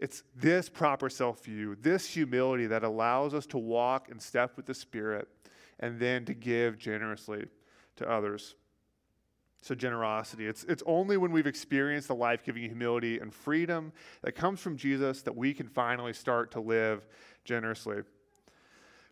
It's 0.00 0.22
this 0.34 0.68
proper 0.68 1.08
self 1.08 1.44
view, 1.44 1.76
this 1.80 2.06
humility 2.06 2.66
that 2.66 2.82
allows 2.82 3.32
us 3.32 3.46
to 3.46 3.58
walk 3.58 4.08
in 4.10 4.18
step 4.18 4.56
with 4.56 4.66
the 4.66 4.74
Spirit 4.74 5.28
and 5.80 5.98
then 5.98 6.24
to 6.24 6.34
give 6.34 6.78
generously 6.78 7.46
to 7.96 8.10
others. 8.10 8.56
So, 9.62 9.74
generosity. 9.74 10.46
It's, 10.46 10.64
it's 10.64 10.82
only 10.84 11.16
when 11.16 11.32
we've 11.32 11.46
experienced 11.46 12.08
the 12.08 12.14
life 12.14 12.44
giving 12.44 12.64
humility 12.64 13.18
and 13.18 13.32
freedom 13.32 13.92
that 14.20 14.32
comes 14.32 14.60
from 14.60 14.76
Jesus 14.76 15.22
that 15.22 15.34
we 15.34 15.54
can 15.54 15.68
finally 15.68 16.12
start 16.12 16.50
to 16.50 16.60
live 16.60 17.06
generously. 17.46 17.96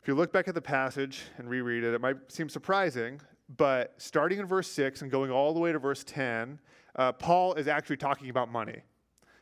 If 0.03 0.09
you 0.09 0.15
look 0.15 0.31
back 0.31 0.49
at 0.49 0.55
the 0.55 0.61
passage 0.61 1.23
and 1.39 1.49
reread 1.49 1.85
it, 1.85 1.95
it 1.95 2.03
might 2.03 2.31
seem 2.31 2.51
surprising 2.51 3.19
but 3.57 3.95
starting 3.99 4.39
in 4.39 4.47
verse 4.47 4.71
6 4.71 5.03
and 5.03 5.11
going 5.11 5.31
all 5.31 5.53
the 5.53 5.61
way 5.61 5.73
to 5.73 5.79
verse 5.79 6.05
10, 6.05 6.59
uh, 6.97 7.13
Paul 7.13 7.55
is 7.55 7.69
actually 7.69 7.97
talking 7.97 8.31
about 8.31 8.51
money. 8.51 8.83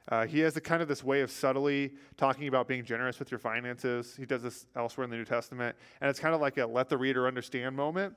Uh, 0.09 0.27
he 0.27 0.41
has 0.41 0.57
a 0.57 0.61
kind 0.61 0.83
of 0.83 0.89
this 0.89 1.05
way 1.05 1.21
of 1.21 1.31
subtly 1.31 1.93
talking 2.17 2.49
about 2.49 2.67
being 2.67 2.85
generous 2.85 3.19
with 3.19 3.31
your 3.31 3.39
finances. 3.39 4.17
He 4.17 4.27
does 4.27 4.43
this 4.43 4.67
elsewhere 4.75 5.05
in 5.05 5.11
the 5.11 5.17
New 5.17 5.25
Testament, 5.25 5.77
and 6.01 6.11
it's 6.11 6.19
kind 6.19 6.35
of 6.35 6.41
like 6.41 6.59
a 6.59 6.67
let 6.67 6.89
the 6.89 6.99
reader 6.99 7.29
understand 7.29 7.77
moment, 7.77 8.15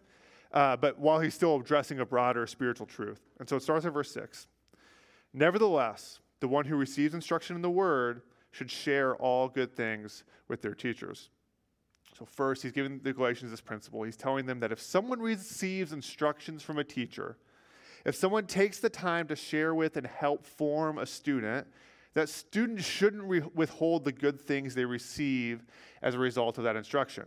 uh, 0.53 0.75
but 0.77 0.97
while 0.97 1.19
he's 1.19 1.35
still 1.35 1.57
addressing 1.57 1.99
a 1.99 2.05
broader 2.05 2.47
spiritual 2.47 2.87
truth. 2.87 3.21
And 3.39 3.47
so 3.47 3.57
it 3.57 3.63
starts 3.63 3.85
at 3.85 3.93
verse 3.93 4.11
6. 4.11 4.47
Nevertheless, 5.33 6.19
the 6.39 6.47
one 6.47 6.65
who 6.65 6.75
receives 6.75 7.13
instruction 7.13 7.55
in 7.55 7.61
the 7.61 7.69
word 7.69 8.21
should 8.51 8.71
share 8.71 9.15
all 9.15 9.47
good 9.47 9.75
things 9.75 10.23
with 10.47 10.61
their 10.61 10.75
teachers. 10.75 11.29
So, 12.17 12.25
first, 12.25 12.61
he's 12.61 12.71
giving 12.71 12.99
the 12.99 13.11
Galatians 13.11 13.49
this 13.51 13.61
principle. 13.61 14.03
He's 14.03 14.17
telling 14.17 14.45
them 14.45 14.59
that 14.59 14.71
if 14.71 14.79
someone 14.79 15.19
receives 15.19 15.93
instructions 15.93 16.61
from 16.61 16.77
a 16.77 16.83
teacher, 16.83 17.37
if 18.05 18.15
someone 18.15 18.45
takes 18.45 18.79
the 18.79 18.89
time 18.89 19.27
to 19.27 19.35
share 19.35 19.73
with 19.73 19.97
and 19.97 20.05
help 20.05 20.45
form 20.45 20.99
a 20.99 21.05
student, 21.05 21.67
that 22.13 22.29
students 22.29 22.85
shouldn't 22.85 23.23
re- 23.23 23.43
withhold 23.55 24.03
the 24.03 24.11
good 24.11 24.39
things 24.39 24.75
they 24.75 24.85
receive 24.85 25.65
as 26.01 26.13
a 26.13 26.19
result 26.19 26.57
of 26.59 26.65
that 26.65 26.75
instruction. 26.75 27.25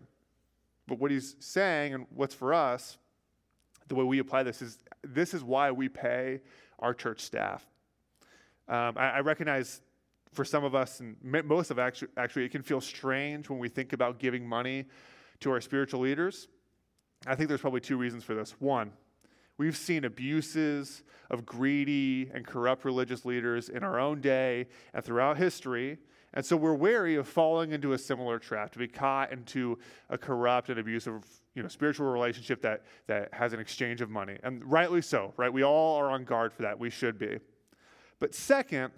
But 0.87 1.01
what 1.01 1.11
he's 1.11 1.35
saying, 1.41 1.95
and 1.95 2.07
what's 2.15 2.35
for 2.35 2.55
us, 2.55 2.99
the 3.89 3.97
way 3.97 4.05
we 4.05 4.19
apply 4.19 4.45
this 4.45 4.63
is 4.63 4.79
this 5.03 5.35
is 5.35 5.43
why 5.43 5.71
we 5.71 5.89
pay 5.89 6.41
our 6.79 6.95
church 6.95 7.21
staff. 7.21 7.67
Um, 8.69 8.95
I, 8.97 9.11
I 9.11 9.21
recognize 9.21 9.81
for 10.33 10.45
some 10.45 10.65
of 10.65 10.75
us, 10.75 11.01
and 11.01 11.17
most 11.23 11.71
of 11.71 11.79
actually, 11.79 12.09
actually, 12.17 12.45
it 12.45 12.51
can 12.51 12.63
feel 12.63 12.81
strange 12.81 13.49
when 13.49 13.59
we 13.59 13.69
think 13.69 13.93
about 13.93 14.19
giving 14.19 14.47
money 14.47 14.85
to 15.41 15.51
our 15.51 15.61
spiritual 15.61 16.01
leaders. 16.01 16.49
I 17.27 17.35
think 17.35 17.49
there's 17.49 17.61
probably 17.61 17.81
two 17.81 17.97
reasons 17.97 18.25
for 18.25 18.35
this. 18.35 18.53
One, 18.61 18.93
we've 19.59 19.77
seen 19.77 20.05
abuses 20.05 21.03
of 21.31 21.47
greedy 21.47 22.31
and 22.35 22.47
corrupt 22.47 22.85
religious 22.85 23.25
leaders 23.25 23.69
in 23.69 23.83
our 23.83 23.99
own 23.99 24.21
day 24.21 24.67
and 24.95 25.05
throughout 25.05 25.37
history. 25.37 25.99
And 26.35 26.45
so 26.45 26.57
we're 26.57 26.75
wary 26.75 27.17
of 27.17 27.27
falling 27.27 27.73
into 27.73 27.95
a 27.95 27.99
similar 27.99 28.39
trap, 28.39 28.71
to 28.73 28.79
be 28.79 28.89
caught 28.89 29.33
into 29.33 29.79
a 30.11 30.19
corrupt 30.19 30.69
and 30.69 30.79
abusive 30.79 31.25
you 31.55 31.63
know, 31.63 31.69
spiritual 31.69 32.07
relationship 32.07 32.61
that, 32.61 32.83
that 33.07 33.33
has 33.33 33.55
an 33.55 33.61
exchange 33.61 34.03
of 34.03 34.11
money. 34.11 34.37
And 34.43 34.63
rightly 34.71 35.01
so, 35.01 35.33
right? 35.39 35.51
We 35.51 35.65
all 35.65 35.97
are 35.97 36.11
on 36.11 36.25
guard 36.25 36.53
for 36.53 36.63
that. 36.63 36.79
We 36.79 36.91
should 36.91 37.19
be. 37.19 37.39
But 38.19 38.35
second, 38.35 38.93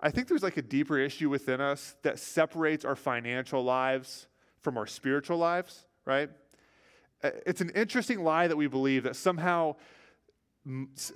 I 0.00 0.10
think 0.10 0.28
there's 0.28 0.42
like 0.42 0.56
a 0.56 0.62
deeper 0.62 0.98
issue 0.98 1.28
within 1.28 1.60
us 1.60 1.96
that 2.02 2.18
separates 2.18 2.84
our 2.84 2.96
financial 2.96 3.64
lives 3.64 4.28
from 4.60 4.76
our 4.78 4.86
spiritual 4.86 5.38
lives, 5.38 5.86
right? 6.04 6.30
Uh, 7.22 7.30
it's 7.46 7.60
an 7.60 7.70
interesting 7.70 8.22
lie 8.22 8.46
that 8.46 8.56
we 8.56 8.68
believe 8.68 9.02
that 9.02 9.16
somehow 9.16 9.74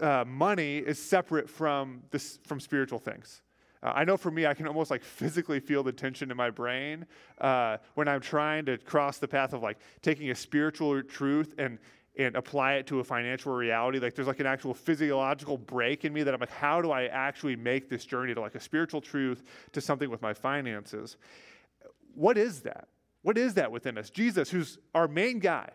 uh, 0.00 0.24
money 0.26 0.78
is 0.78 1.00
separate 1.00 1.48
from 1.48 2.02
this 2.10 2.38
from 2.44 2.58
spiritual 2.58 2.98
things. 2.98 3.42
Uh, 3.82 3.92
I 3.94 4.04
know 4.04 4.16
for 4.16 4.30
me, 4.30 4.46
I 4.46 4.54
can 4.54 4.66
almost 4.66 4.90
like 4.90 5.02
physically 5.02 5.60
feel 5.60 5.82
the 5.82 5.92
tension 5.92 6.30
in 6.30 6.36
my 6.36 6.50
brain 6.50 7.06
uh, 7.40 7.78
when 7.94 8.08
I'm 8.08 8.20
trying 8.20 8.64
to 8.66 8.78
cross 8.78 9.18
the 9.18 9.28
path 9.28 9.52
of 9.52 9.62
like 9.62 9.78
taking 10.00 10.30
a 10.30 10.34
spiritual 10.34 11.02
truth 11.02 11.54
and 11.58 11.78
and 12.16 12.36
apply 12.36 12.74
it 12.74 12.86
to 12.88 13.00
a 13.00 13.04
financial 13.04 13.52
reality. 13.52 13.98
Like 13.98 14.14
there's 14.14 14.28
like 14.28 14.40
an 14.40 14.46
actual 14.46 14.74
physiological 14.74 15.56
break 15.56 16.04
in 16.04 16.12
me 16.12 16.22
that 16.22 16.34
I'm 16.34 16.40
like, 16.40 16.50
how 16.50 16.82
do 16.82 16.90
I 16.90 17.04
actually 17.04 17.56
make 17.56 17.88
this 17.88 18.04
journey 18.04 18.34
to 18.34 18.40
like 18.40 18.54
a 18.54 18.60
spiritual 18.60 19.00
truth 19.00 19.42
to 19.72 19.80
something 19.80 20.10
with 20.10 20.20
my 20.20 20.34
finances? 20.34 21.16
What 22.14 22.36
is 22.36 22.60
that? 22.60 22.88
What 23.22 23.38
is 23.38 23.54
that 23.54 23.70
within 23.72 23.96
us? 23.96 24.10
Jesus, 24.10 24.50
who's 24.50 24.78
our 24.94 25.08
main 25.08 25.38
guy, 25.38 25.70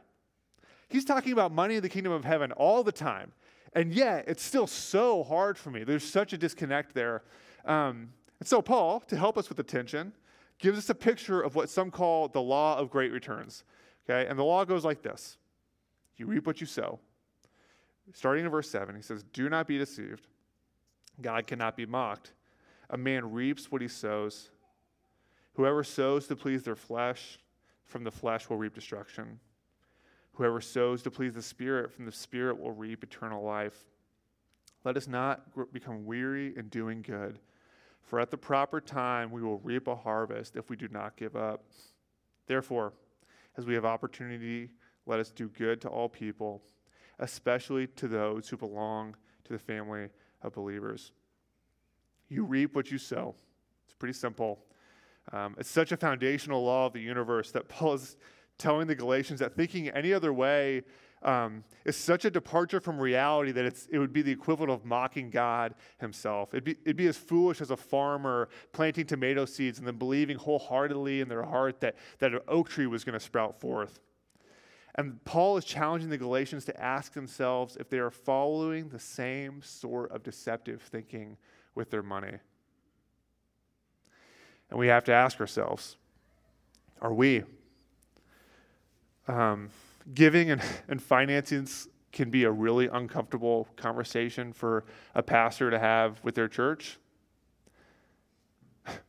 he's 0.89 1.05
talking 1.05 1.33
about 1.33 1.51
money 1.51 1.75
in 1.75 1.81
the 1.81 1.89
kingdom 1.89 2.13
of 2.13 2.23
heaven 2.23 2.51
all 2.51 2.83
the 2.83 2.91
time. 2.91 3.31
And 3.73 3.93
yet, 3.93 4.25
it's 4.27 4.43
still 4.43 4.67
so 4.67 5.23
hard 5.23 5.57
for 5.57 5.71
me. 5.71 5.83
There's 5.83 6.03
such 6.03 6.33
a 6.33 6.37
disconnect 6.37 6.93
there. 6.93 7.23
Um, 7.65 8.09
and 8.39 8.47
so, 8.47 8.61
Paul, 8.61 9.01
to 9.01 9.17
help 9.17 9.37
us 9.37 9.49
with 9.49 9.57
the 9.57 9.63
tension, 9.63 10.13
gives 10.59 10.77
us 10.77 10.89
a 10.89 10.95
picture 10.95 11.41
of 11.41 11.55
what 11.55 11.69
some 11.69 11.91
call 11.91 12.27
the 12.27 12.41
law 12.41 12.77
of 12.77 12.89
great 12.89 13.11
returns. 13.11 13.63
Okay? 14.09 14.27
And 14.29 14.37
the 14.39 14.43
law 14.43 14.65
goes 14.65 14.85
like 14.85 15.01
this 15.01 15.37
you 16.17 16.25
reap 16.25 16.45
what 16.47 16.59
you 16.59 16.67
sow. 16.67 16.99
starting 18.13 18.45
in 18.45 18.51
verse 18.51 18.69
7, 18.69 18.95
he 18.95 19.01
says, 19.01 19.23
Do 19.33 19.49
not 19.49 19.67
be 19.67 19.77
deceived. 19.77 20.27
God 21.21 21.47
cannot 21.47 21.75
be 21.75 21.85
mocked. 21.85 22.33
A 22.89 22.97
man 22.97 23.31
reaps 23.31 23.71
what 23.71 23.81
he 23.81 23.87
sows. 23.87 24.49
Whoever 25.55 25.83
sows 25.83 26.27
to 26.27 26.35
please 26.35 26.63
their 26.63 26.75
flesh, 26.75 27.39
from 27.85 28.03
the 28.03 28.11
flesh 28.11 28.49
will 28.49 28.57
reap 28.57 28.75
destruction. 28.75 29.39
Whoever 30.33 30.61
sows 30.61 31.01
to 31.03 31.11
please 31.11 31.33
the 31.33 31.41
Spirit, 31.41 31.91
from 31.91 32.05
the 32.05 32.11
Spirit 32.11 32.59
will 32.59 32.71
reap 32.71 33.03
eternal 33.03 33.43
life. 33.43 33.85
Let 34.83 34.95
us 34.95 35.07
not 35.07 35.73
become 35.73 36.05
weary 36.05 36.53
in 36.55 36.69
doing 36.69 37.01
good, 37.01 37.39
for 38.03 38.19
at 38.19 38.29
the 38.29 38.37
proper 38.37 38.79
time 38.79 39.31
we 39.31 39.41
will 39.41 39.57
reap 39.59 39.87
a 39.87 39.95
harvest 39.95 40.55
if 40.55 40.69
we 40.69 40.75
do 40.75 40.87
not 40.89 41.17
give 41.17 41.35
up. 41.35 41.63
Therefore, 42.45 42.93
as 43.57 43.65
we 43.65 43.73
have 43.73 43.83
opportunity, 43.83 44.69
let 45.07 45.19
us 45.19 45.31
do 45.31 45.49
good 45.49 45.81
to 45.81 45.89
all 45.89 46.09
people, 46.09 46.61
especially 47.19 47.87
to 47.87 48.07
those 48.07 48.49
who 48.49 48.57
belong 48.57 49.15
to 49.45 49.53
the 49.53 49.59
family 49.59 50.09
of 50.41 50.53
believers. 50.53 51.11
You 52.29 52.43
reap 52.43 52.75
what 52.75 52.91
you 52.91 52.97
sow. 52.97 53.35
It's 53.85 53.93
pretty 53.93 54.13
simple. 54.13 54.59
Um, 55.31 55.55
it's 55.57 55.69
such 55.69 55.91
a 55.91 55.97
foundational 55.97 56.63
law 56.63 56.85
of 56.85 56.93
the 56.93 56.99
universe 56.99 57.51
that 57.51 57.67
Paul 57.69 57.93
is 57.93 58.17
telling 58.57 58.87
the 58.87 58.95
Galatians 58.95 59.39
that 59.39 59.55
thinking 59.55 59.89
any 59.89 60.13
other 60.13 60.33
way 60.33 60.83
um, 61.23 61.63
is 61.85 61.95
such 61.95 62.25
a 62.25 62.31
departure 62.31 62.79
from 62.79 62.99
reality 62.99 63.51
that 63.51 63.65
it's, 63.65 63.87
it 63.91 63.97
would 63.97 64.13
be 64.13 64.21
the 64.21 64.31
equivalent 64.31 64.71
of 64.71 64.85
mocking 64.85 65.29
God 65.29 65.73
himself. 65.99 66.53
It'd 66.53 66.63
be, 66.63 66.75
it'd 66.83 66.95
be 66.95 67.07
as 67.07 67.17
foolish 67.17 67.61
as 67.61 67.71
a 67.71 67.77
farmer 67.77 68.49
planting 68.71 69.05
tomato 69.05 69.45
seeds 69.45 69.79
and 69.79 69.87
then 69.87 69.97
believing 69.97 70.37
wholeheartedly 70.37 71.21
in 71.21 71.27
their 71.27 71.43
heart 71.43 71.81
that, 71.81 71.95
that 72.19 72.33
an 72.33 72.39
oak 72.47 72.69
tree 72.69 72.87
was 72.87 73.03
going 73.03 73.17
to 73.17 73.23
sprout 73.23 73.59
forth. 73.59 73.99
And 74.97 75.23
Paul 75.25 75.57
is 75.57 75.65
challenging 75.65 76.09
the 76.09 76.17
Galatians 76.17 76.65
to 76.65 76.81
ask 76.81 77.13
themselves 77.13 77.77
if 77.77 77.89
they 77.89 77.99
are 77.99 78.09
following 78.09 78.89
the 78.89 78.99
same 78.99 79.61
sort 79.61 80.11
of 80.11 80.23
deceptive 80.23 80.81
thinking 80.81 81.37
with 81.75 81.91
their 81.91 82.01
money. 82.01 82.33
And 84.69 84.79
we 84.79 84.87
have 84.87 85.03
to 85.05 85.13
ask 85.13 85.39
ourselves 85.39 85.97
are 86.99 87.13
we? 87.13 87.43
Um, 89.27 89.69
giving 90.15 90.49
and, 90.51 90.61
and 90.87 91.01
finances 91.01 91.87
can 92.11 92.29
be 92.31 92.45
a 92.45 92.51
really 92.51 92.87
uncomfortable 92.87 93.67
conversation 93.75 94.51
for 94.51 94.85
a 95.13 95.21
pastor 95.21 95.69
to 95.69 95.77
have 95.77 96.23
with 96.23 96.33
their 96.35 96.47
church. 96.47 96.97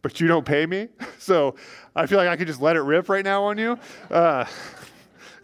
But 0.02 0.20
you 0.20 0.26
don't 0.26 0.44
pay 0.44 0.66
me, 0.66 0.88
so 1.20 1.54
I 1.94 2.06
feel 2.06 2.18
like 2.18 2.26
I 2.26 2.36
could 2.36 2.48
just 2.48 2.60
let 2.60 2.74
it 2.74 2.80
rip 2.80 3.08
right 3.08 3.24
now 3.24 3.44
on 3.44 3.58
you. 3.58 3.78
Uh, 4.10 4.44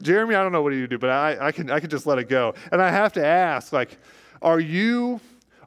Jeremy, 0.03 0.35
I 0.35 0.43
don't 0.43 0.53
know 0.53 0.63
what 0.63 0.73
you 0.73 0.87
do, 0.87 0.99
but 0.99 1.11
I, 1.11 1.49
I 1.49 1.53
can 1.53 1.71
I 1.71 1.81
can 1.81 1.91
just 1.91 2.07
let 2.07 2.19
it 2.19 2.29
go. 2.29 2.55
And 2.73 2.83
I 2.83 2.91
have 2.91 3.13
to 3.15 3.25
ask, 3.25 3.73
like, 3.73 3.99
are 4.43 4.61
you, 4.61 5.21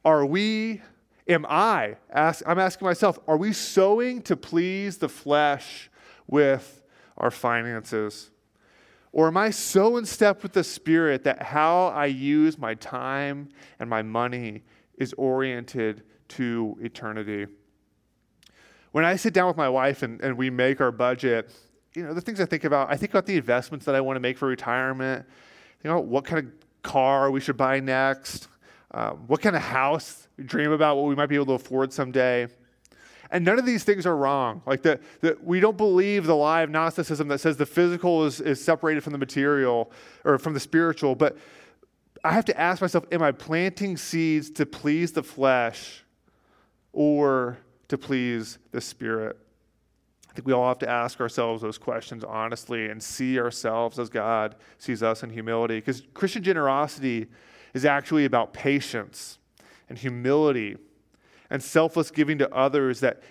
are 0.06 0.26
we, 0.26 0.82
am 1.28 1.46
I? 1.50 1.98
Ask, 2.12 2.44
I'm 2.46 2.60
asking 2.60 2.86
myself, 2.86 3.20
are 3.28 3.38
we 3.38 3.54
sowing 3.54 4.22
to 4.24 4.38
please 4.38 4.98
the 4.98 5.10
flesh 5.10 5.90
with 6.28 6.84
our 7.18 7.32
finances? 7.32 8.30
Or 9.12 9.28
am 9.28 9.38
I 9.38 9.50
so 9.50 9.98
in 9.98 10.06
step 10.06 10.44
with 10.44 10.54
the 10.54 10.64
Spirit 10.64 11.24
that 11.24 11.42
how 11.42 11.88
I 11.88 12.06
use 12.06 12.58
my 12.58 12.76
time 12.76 13.50
and 13.80 13.90
my 13.90 14.04
money 14.04 14.64
is 14.98 15.14
oriented 15.14 16.04
to 16.30 16.78
eternity? 16.82 17.48
When 18.92 19.06
I 19.06 19.16
sit 19.16 19.34
down 19.34 19.48
with 19.48 19.58
my 19.58 19.70
wife 19.70 20.04
and, 20.04 20.22
and 20.22 20.38
we 20.38 20.50
make 20.50 20.82
our 20.82 20.92
budget, 20.92 21.52
you 21.94 22.04
know, 22.04 22.14
the 22.14 22.22
things 22.22 22.40
I 22.40 22.46
think 22.46 22.64
about, 22.64 22.92
I 22.92 22.98
think 22.98 23.12
about 23.12 23.26
the 23.26 23.38
investments 23.38 23.86
that 23.86 23.96
I 23.96 24.02
want 24.02 24.18
to 24.18 24.20
make 24.20 24.38
for 24.38 24.48
retirement, 24.48 25.26
you 25.84 25.90
know, 25.90 26.00
what 26.00 26.26
kind 26.26 26.46
of 26.46 26.54
car 26.84 27.32
we 27.32 27.40
should 27.40 27.58
buy 27.58 27.80
next, 27.80 28.48
um, 28.92 29.24
what 29.28 29.42
kind 29.42 29.56
of 29.56 29.62
house 29.62 30.28
we 30.38 30.44
dream 30.44 30.72
about, 30.72 30.98
what 30.98 31.06
we 31.06 31.16
might 31.16 31.28
be 31.28 31.36
able 31.36 31.48
to 31.48 31.54
afford 31.54 31.92
someday. 31.92 32.48
And 33.30 33.44
none 33.44 33.60
of 33.60 33.66
these 33.66 33.84
things 33.84 34.06
are 34.06 34.16
wrong. 34.16 34.62
Like 34.66 34.84
that, 34.84 35.02
we 35.44 35.60
don't 35.60 35.78
believe 35.78 36.26
the 36.26 36.36
lie 36.36 36.62
of 36.62 36.70
Gnosticism 36.70 37.28
that 37.28 37.40
says 37.40 37.58
the 37.58 37.66
physical 37.66 38.26
is, 38.26 38.40
is 38.40 38.64
separated 38.64 39.04
from 39.04 39.12
the 39.12 39.20
material 39.20 39.92
or 40.24 40.38
from 40.38 40.54
the 40.54 40.60
spiritual. 40.60 41.16
But 41.16 41.38
I 42.24 42.32
have 42.32 42.46
to 42.46 42.60
ask 42.60 42.82
myself, 42.82 43.06
am 43.12 43.22
I 43.22 43.32
planting 43.32 43.98
seeds 43.98 44.50
to 44.52 44.66
please 44.66 45.12
the 45.12 45.24
flesh 45.24 46.04
or 46.94 47.58
to 47.90 47.98
please 47.98 48.60
the 48.72 48.82
spirit? 48.82 49.38
Think 50.38 50.46
we 50.46 50.54
all 50.54 50.68
have 50.68 50.78
to 50.80 50.88
ask 50.88 51.20
ourselves 51.20 51.64
those 51.64 51.80
questions 51.80 52.24
honestly 52.24 52.92
and 52.92 53.02
see 53.02 53.40
ourselves 53.40 53.98
as 53.98 54.08
God 54.08 54.54
sees 54.78 55.02
us 55.02 55.24
in 55.24 55.32
humility. 55.32 55.78
Because 55.78 56.04
Christian 56.14 56.44
generosity 56.44 57.26
is 57.74 57.86
actually 57.86 58.26
about 58.26 58.54
patience 58.54 59.40
and 59.90 59.98
humility 59.98 60.78
and 61.50 61.64
selfless 61.64 62.12
giving 62.12 62.38
to 62.38 62.54
others 62.54 63.00
that 63.00 63.24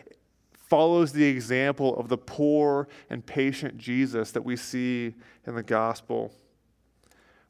follows 0.50 1.12
the 1.12 1.24
example 1.24 1.96
of 1.96 2.08
the 2.08 2.18
poor 2.18 2.88
and 3.08 3.24
patient 3.24 3.78
Jesus 3.78 4.32
that 4.32 4.42
we 4.42 4.56
see 4.56 5.14
in 5.46 5.54
the 5.54 5.62
gospel. 5.62 6.34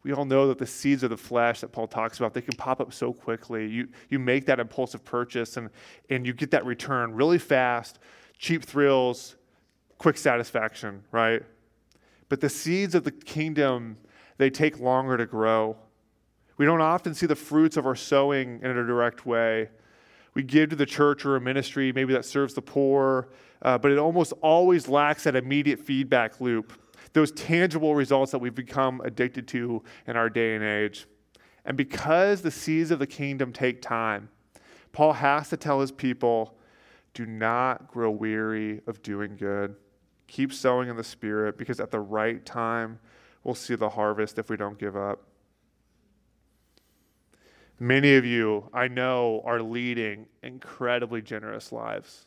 We 0.03 0.13
all 0.13 0.27
know 0.27 0.49
that 0.49 0.59
the 0.59 0.67
seeds 0.67 1.03
of 1.03 1.09
the 1.09 1.17
flesh 1.17 1.63
that 1.63 1.73
Paul 1.73 1.87
talks 1.87 2.19
about, 2.19 2.35
they 2.35 2.43
can 2.43 2.59
pop 2.59 2.79
up 2.83 2.93
so 2.93 3.15
quickly. 3.15 3.67
You, 3.67 3.89
you 4.11 4.19
make 4.19 4.45
that 4.45 4.61
impulsive 4.61 5.03
purchase 5.03 5.57
and, 5.57 5.71
and 6.11 6.27
you 6.27 6.35
get 6.35 6.51
that 6.51 6.67
return 6.67 7.15
really 7.15 7.39
fast, 7.39 7.99
cheap 8.39 8.63
thrills, 8.63 9.36
quick 9.99 10.17
satisfaction, 10.17 11.05
right? 11.11 11.43
But 12.29 12.41
the 12.41 12.49
seeds 12.49 12.95
of 12.95 13.05
the 13.05 13.13
kingdom, 13.13 13.99
they 14.39 14.51
take 14.51 14.81
longer 14.81 15.17
to 15.17 15.27
grow. 15.27 15.77
We 16.57 16.67
don't 16.67 16.81
often 16.81 17.15
see 17.15 17.27
the 17.27 17.37
fruits 17.37 17.77
of 17.77 17.87
our 17.87 17.95
sowing 17.95 18.61
in 18.63 18.71
a 18.71 18.87
direct 18.87 19.27
way 19.27 19.69
we 20.37 20.43
give 20.43 20.69
to 20.69 20.77
the 20.77 20.87
church 20.87 21.25
or 21.25 21.35
a 21.37 21.41
ministry, 21.41 21.93
maybe 21.93 22.13
that 22.13 22.27
serves 22.27 22.53
the 22.53 22.61
poor, 22.61 23.29
uh, 23.63 23.79
but 23.79 23.91
it 23.91 23.97
almost 23.97 24.35
always 24.43 24.87
lacks 24.87 25.25
that 25.25 25.35
immediate 25.35 25.81
feedback 25.81 26.43
loop, 26.43 26.75
those 27.15 27.33
tangible 27.33 27.95
results 27.95 28.33
that 28.33 28.39
we've 28.39 28.55
become 28.55 29.01
addicted 29.03 29.49
to 29.49 29.83
in 30.07 30.15
our 30.15 30.29
day 30.29 30.55
and 30.55 30.63
age. 30.63 31.07
And 31.65 31.75
because 31.75 32.43
the 32.43 32.51
seeds 32.51 32.91
of 32.91 32.99
the 32.99 33.07
kingdom 33.07 33.51
take 33.51 33.81
time, 33.81 34.29
Paul 34.93 35.15
has 35.15 35.49
to 35.49 35.57
tell 35.57 35.81
his 35.81 35.91
people 35.91 36.55
do 37.15 37.25
not 37.25 37.89
grow 37.89 38.11
weary 38.11 38.83
of 38.87 39.03
doing 39.03 39.37
good. 39.37 39.75
Keep 40.27 40.53
sowing 40.53 40.89
in 40.89 40.97
the 40.97 41.05
Spirit 41.05 41.57
because 41.57 41.81
at 41.81 41.91
the 41.91 42.01
right 42.01 42.45
time, 42.45 42.99
we'll 43.45 43.55
see 43.55 43.75
the 43.75 43.91
harvest 43.91 44.39
if 44.39 44.51
we 44.51 44.57
don't 44.57 44.79
give 44.79 44.97
up. 44.97 45.23
Many 47.79 48.17
of 48.17 48.25
you, 48.25 48.71
I 48.73 48.89
know, 48.89 49.43
are 49.45 49.61
leading 49.61 50.27
incredibly 50.43 51.21
generous 51.21 51.73
lives. 51.73 52.27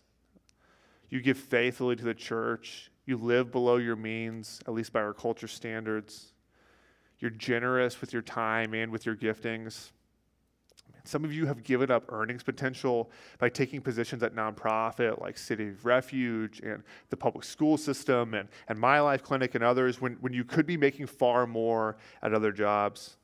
You 1.10 1.22
give 1.22 1.38
faithfully 1.38 1.96
to 1.96 2.04
the 2.04 2.14
church. 2.14 2.92
You 3.06 3.18
live 3.18 3.52
below 3.52 3.78
your 3.78 3.96
means, 3.96 4.62
at 4.68 4.74
least 4.74 4.94
by 4.94 5.02
our 5.02 5.14
culture 5.14 5.48
standards. 5.48 6.34
You're 7.18 7.32
generous 7.32 8.00
with 8.00 8.14
your 8.14 8.22
time 8.22 8.76
and 8.76 8.92
with 8.92 9.06
your 9.06 9.16
giftings. 9.16 9.90
Some 11.04 11.24
of 11.24 11.34
you 11.34 11.46
have 11.46 11.64
given 11.64 11.90
up 11.90 12.12
earnings 12.12 12.44
potential 12.44 13.12
by 13.38 13.50
taking 13.50 13.82
positions 13.82 14.24
at 14.24 14.36
nonprofit 14.36 15.22
like 15.22 15.38
City 15.38 15.70
of 15.70 15.86
Refuge 15.86 16.60
and 16.62 16.84
the 17.10 17.18
public 17.18 17.44
school 17.44 17.78
system 17.78 18.34
and, 18.34 18.50
and 18.68 18.80
My 18.80 19.00
Life 19.00 19.24
Clinic 19.24 19.56
and 19.56 19.64
others 19.64 20.02
when, 20.02 20.14
when 20.22 20.34
you 20.34 20.44
could 20.44 20.66
be 20.66 20.78
making 20.78 21.08
far 21.08 21.48
more 21.48 21.98
at 22.22 22.34
other 22.34 22.52
jobs. 22.52 23.18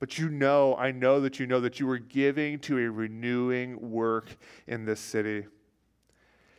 But 0.00 0.18
you 0.18 0.30
know, 0.30 0.74
I 0.76 0.92
know 0.92 1.20
that 1.20 1.38
you 1.38 1.46
know 1.46 1.60
that 1.60 1.78
you 1.78 1.86
were 1.86 1.98
giving 1.98 2.58
to 2.60 2.78
a 2.78 2.90
renewing 2.90 3.90
work 3.90 4.36
in 4.66 4.86
this 4.86 4.98
city. 4.98 5.46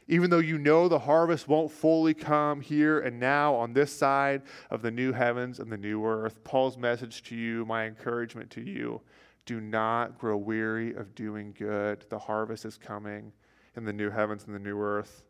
Even 0.08 0.30
though 0.30 0.39
you 0.39 0.58
know 0.58 0.88
the 0.88 1.00
harvest 1.00 1.48
won't 1.48 1.72
fully 1.72 2.13
come 2.13 2.62
here 2.62 3.00
and 3.00 3.20
now 3.20 3.56
on 3.56 3.74
this 3.74 3.96
side 3.96 4.44
of 4.70 4.82
the 4.82 4.91
new 4.91 5.12
heavens 5.12 5.60
and 5.60 5.72
the 5.72 5.78
new 5.78 6.06
earth, 6.06 6.44
Paul's 6.44 6.78
message 6.78 7.24
to 7.24 7.36
you, 7.36 7.65
my 7.65 7.86
encouragement 7.86 8.52
to 8.52 8.62
you, 8.62 9.02
do 9.45 9.60
not 9.60 10.17
grow 10.17 10.38
weary 10.38 10.93
of 10.93 11.15
doing 11.15 11.54
good. 11.58 12.06
The 12.10 12.19
harvest 12.19 12.65
is 12.65 12.77
coming 12.77 13.32
in 13.75 13.86
the 13.86 13.93
new 13.93 14.10
heavens 14.10 14.45
and 14.45 14.56
the 14.56 14.60
new 14.60 14.80
earth. 14.80 15.23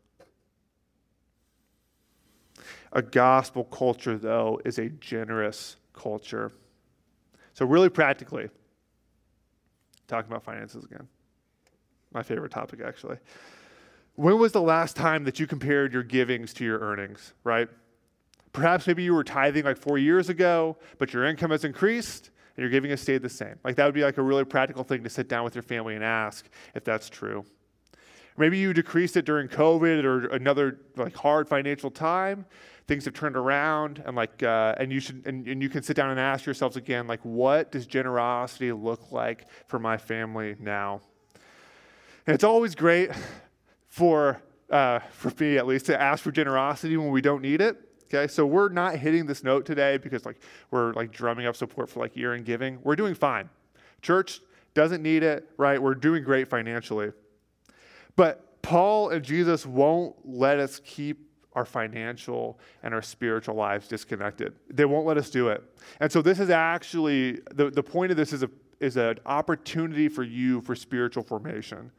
A 2.92 3.02
gospel 3.02 3.64
culture, 3.64 4.18
though, 4.18 4.60
is 4.64 4.78
a 4.78 4.88
generous 4.88 5.76
culture. 5.92 6.52
So, 7.54 7.66
really 7.66 7.88
practically, 7.88 8.48
talking 10.06 10.30
about 10.30 10.44
finances 10.44 10.84
again, 10.84 11.08
my 12.12 12.22
favorite 12.22 12.52
topic 12.52 12.80
actually. 12.84 13.16
When 14.14 14.38
was 14.38 14.52
the 14.52 14.60
last 14.60 14.94
time 14.94 15.24
that 15.24 15.40
you 15.40 15.46
compared 15.46 15.92
your 15.92 16.02
givings 16.02 16.52
to 16.54 16.64
your 16.64 16.78
earnings, 16.80 17.32
right? 17.44 17.68
Perhaps 18.52 18.86
maybe 18.86 19.02
you 19.02 19.14
were 19.14 19.24
tithing 19.24 19.64
like 19.64 19.78
four 19.78 19.96
years 19.96 20.28
ago, 20.28 20.76
but 20.98 21.14
your 21.14 21.24
income 21.24 21.50
has 21.50 21.64
increased 21.64 22.30
and 22.56 22.62
your 22.62 22.70
giving 22.70 22.90
has 22.90 23.00
stayed 23.00 23.22
the 23.22 23.28
same. 23.28 23.56
Like 23.64 23.76
that 23.76 23.84
would 23.84 23.94
be 23.94 24.02
like 24.02 24.18
a 24.18 24.22
really 24.22 24.44
practical 24.44 24.84
thing 24.84 25.02
to 25.04 25.10
sit 25.10 25.28
down 25.28 25.44
with 25.44 25.54
your 25.54 25.62
family 25.62 25.94
and 25.94 26.04
ask 26.04 26.48
if 26.74 26.84
that's 26.84 27.08
true. 27.08 27.44
Maybe 28.36 28.58
you 28.58 28.72
decreased 28.72 29.16
it 29.16 29.24
during 29.24 29.48
COVID 29.48 30.04
or 30.04 30.26
another 30.28 30.80
like 30.96 31.14
hard 31.14 31.48
financial 31.48 31.90
time. 31.90 32.46
Things 32.88 33.04
have 33.04 33.14
turned 33.14 33.36
around, 33.36 34.02
and 34.04 34.16
like, 34.16 34.42
uh, 34.42 34.74
and 34.76 34.92
you 34.92 34.98
should, 34.98 35.24
and, 35.24 35.46
and 35.46 35.62
you 35.62 35.68
can 35.68 35.82
sit 35.82 35.96
down 35.96 36.10
and 36.10 36.18
ask 36.18 36.44
yourselves 36.44 36.76
again, 36.76 37.06
like, 37.06 37.20
what 37.22 37.70
does 37.70 37.86
generosity 37.86 38.72
look 38.72 39.12
like 39.12 39.46
for 39.68 39.78
my 39.78 39.96
family 39.96 40.56
now? 40.58 41.00
And 42.26 42.34
it's 42.34 42.42
always 42.42 42.74
great 42.74 43.10
for 43.88 44.42
uh, 44.68 45.00
for 45.12 45.32
me 45.38 45.58
at 45.58 45.66
least 45.66 45.86
to 45.86 46.00
ask 46.00 46.24
for 46.24 46.32
generosity 46.32 46.96
when 46.96 47.10
we 47.10 47.20
don't 47.20 47.42
need 47.42 47.60
it. 47.60 47.76
Okay, 48.14 48.28
so 48.28 48.44
we're 48.44 48.68
not 48.68 48.96
hitting 48.96 49.24
this 49.24 49.42
note 49.42 49.64
today 49.64 49.96
because 49.96 50.26
like 50.26 50.38
we're 50.70 50.92
like 50.92 51.12
drumming 51.12 51.46
up 51.46 51.56
support 51.56 51.88
for 51.88 52.00
like 52.00 52.14
year 52.14 52.34
in 52.34 52.42
giving. 52.42 52.78
We're 52.82 52.96
doing 52.96 53.14
fine. 53.14 53.48
Church 54.02 54.40
doesn't 54.74 55.02
need 55.02 55.22
it, 55.22 55.48
right? 55.56 55.80
We're 55.80 55.94
doing 55.94 56.22
great 56.22 56.48
financially. 56.48 57.12
But 58.14 58.60
Paul 58.60 59.10
and 59.10 59.24
Jesus 59.24 59.64
won't 59.64 60.14
let 60.24 60.58
us 60.58 60.78
keep 60.84 61.26
our 61.54 61.64
financial 61.64 62.58
and 62.82 62.92
our 62.92 63.00
spiritual 63.00 63.54
lives 63.54 63.88
disconnected. 63.88 64.54
They 64.68 64.84
won't 64.84 65.06
let 65.06 65.16
us 65.16 65.30
do 65.30 65.48
it. 65.48 65.62
And 66.00 66.12
so 66.12 66.20
this 66.20 66.38
is 66.38 66.50
actually 66.50 67.40
the, 67.54 67.70
the 67.70 67.82
point 67.82 68.10
of 68.10 68.18
this 68.18 68.34
is 68.34 68.42
a 68.42 68.50
is 68.80 68.98
an 68.98 69.20
opportunity 69.24 70.08
for 70.08 70.24
you 70.24 70.60
for 70.60 70.74
spiritual 70.74 71.22
formation. 71.22 71.90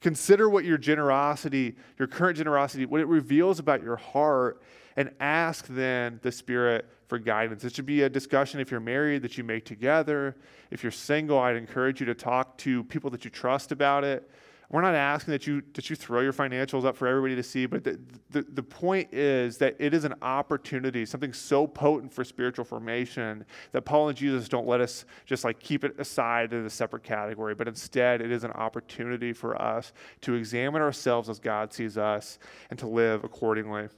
Consider 0.00 0.50
what 0.50 0.64
your 0.64 0.76
generosity, 0.76 1.76
your 1.98 2.08
current 2.08 2.36
generosity, 2.36 2.84
what 2.84 3.00
it 3.00 3.06
reveals 3.06 3.58
about 3.58 3.82
your 3.82 3.96
heart, 3.96 4.60
and 4.96 5.10
ask 5.20 5.66
then 5.68 6.20
the 6.22 6.32
Spirit 6.32 6.88
for 7.08 7.18
guidance. 7.18 7.64
It 7.64 7.74
should 7.74 7.86
be 7.86 8.02
a 8.02 8.08
discussion 8.08 8.60
if 8.60 8.70
you're 8.70 8.80
married 8.80 9.22
that 9.22 9.36
you 9.36 9.44
make 9.44 9.64
together. 9.64 10.36
If 10.70 10.82
you're 10.82 10.92
single, 10.92 11.38
I'd 11.38 11.56
encourage 11.56 12.00
you 12.00 12.06
to 12.06 12.14
talk 12.14 12.56
to 12.58 12.84
people 12.84 13.10
that 13.10 13.24
you 13.24 13.30
trust 13.30 13.72
about 13.72 14.04
it. 14.04 14.30
We're 14.70 14.82
not 14.82 14.94
asking 14.94 15.32
that 15.32 15.48
you 15.48 15.64
that 15.72 15.90
you 15.90 15.96
throw 15.96 16.20
your 16.20 16.32
financials 16.32 16.84
up 16.84 16.96
for 16.96 17.08
everybody 17.08 17.34
to 17.34 17.42
see, 17.42 17.66
but 17.66 17.82
the, 17.82 17.98
the, 18.30 18.42
the 18.42 18.62
point 18.62 19.12
is 19.12 19.58
that 19.58 19.74
it 19.80 19.92
is 19.92 20.04
an 20.04 20.14
opportunity, 20.22 21.04
something 21.04 21.32
so 21.32 21.66
potent 21.66 22.12
for 22.12 22.22
spiritual 22.22 22.64
formation 22.64 23.44
that 23.72 23.82
Paul 23.82 24.10
and 24.10 24.16
Jesus 24.16 24.48
don't 24.48 24.68
let 24.68 24.80
us 24.80 25.06
just 25.26 25.42
like 25.42 25.58
keep 25.58 25.82
it 25.82 25.98
aside 25.98 26.52
in 26.52 26.64
a 26.64 26.70
separate 26.70 27.02
category, 27.02 27.52
but 27.52 27.66
instead 27.66 28.20
it 28.20 28.30
is 28.30 28.44
an 28.44 28.52
opportunity 28.52 29.32
for 29.32 29.60
us 29.60 29.92
to 30.20 30.34
examine 30.34 30.80
ourselves 30.80 31.28
as 31.28 31.40
God 31.40 31.72
sees 31.72 31.98
us 31.98 32.38
and 32.70 32.78
to 32.78 32.86
live 32.86 33.24
accordingly. 33.24 33.88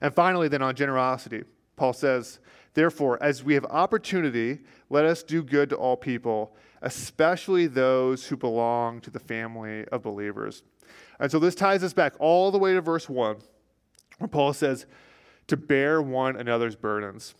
And 0.00 0.14
finally, 0.14 0.48
then 0.48 0.62
on 0.62 0.74
generosity, 0.74 1.44
Paul 1.76 1.92
says, 1.92 2.38
Therefore, 2.74 3.22
as 3.22 3.44
we 3.44 3.54
have 3.54 3.64
opportunity, 3.66 4.60
let 4.90 5.04
us 5.04 5.22
do 5.22 5.42
good 5.42 5.70
to 5.70 5.76
all 5.76 5.96
people 5.96 6.56
especially 6.84 7.66
those 7.66 8.26
who 8.26 8.36
belong 8.36 9.00
to 9.00 9.10
the 9.10 9.18
family 9.18 9.86
of 9.86 10.02
believers. 10.02 10.62
And 11.18 11.32
so 11.32 11.38
this 11.38 11.54
ties 11.54 11.82
us 11.82 11.94
back 11.94 12.12
all 12.18 12.50
the 12.50 12.58
way 12.58 12.74
to 12.74 12.80
verse 12.82 13.08
1, 13.08 13.38
where 14.18 14.28
Paul 14.28 14.52
says, 14.52 14.86
to 15.46 15.56
bear 15.56 16.00
one 16.00 16.36
another's 16.36 16.76
burdens. 16.76 17.34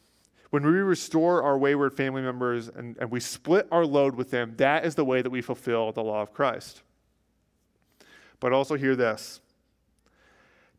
When 0.50 0.64
we 0.64 0.72
restore 0.72 1.42
our 1.42 1.58
wayward 1.58 1.94
family 1.94 2.22
members 2.22 2.68
and, 2.68 2.96
and 2.98 3.10
we 3.10 3.20
split 3.20 3.68
our 3.70 3.84
load 3.84 4.14
with 4.14 4.30
them, 4.30 4.54
that 4.56 4.84
is 4.84 4.94
the 4.94 5.04
way 5.04 5.20
that 5.20 5.30
we 5.30 5.42
fulfill 5.42 5.92
the 5.92 6.02
law 6.02 6.22
of 6.22 6.32
Christ. 6.32 6.82
But 8.40 8.52
also, 8.52 8.74
hear 8.74 8.96
this 8.96 9.40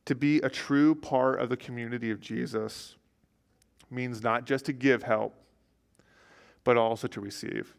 to 0.05 0.15
be 0.15 0.37
a 0.39 0.49
true 0.49 0.95
part 0.95 1.39
of 1.39 1.49
the 1.49 1.57
community 1.57 2.11
of 2.11 2.19
Jesus 2.19 2.95
means 3.89 4.21
not 4.23 4.45
just 4.45 4.65
to 4.65 4.73
give 4.73 5.03
help, 5.03 5.35
but 6.63 6.77
also 6.77 7.07
to 7.07 7.21
receive. 7.21 7.75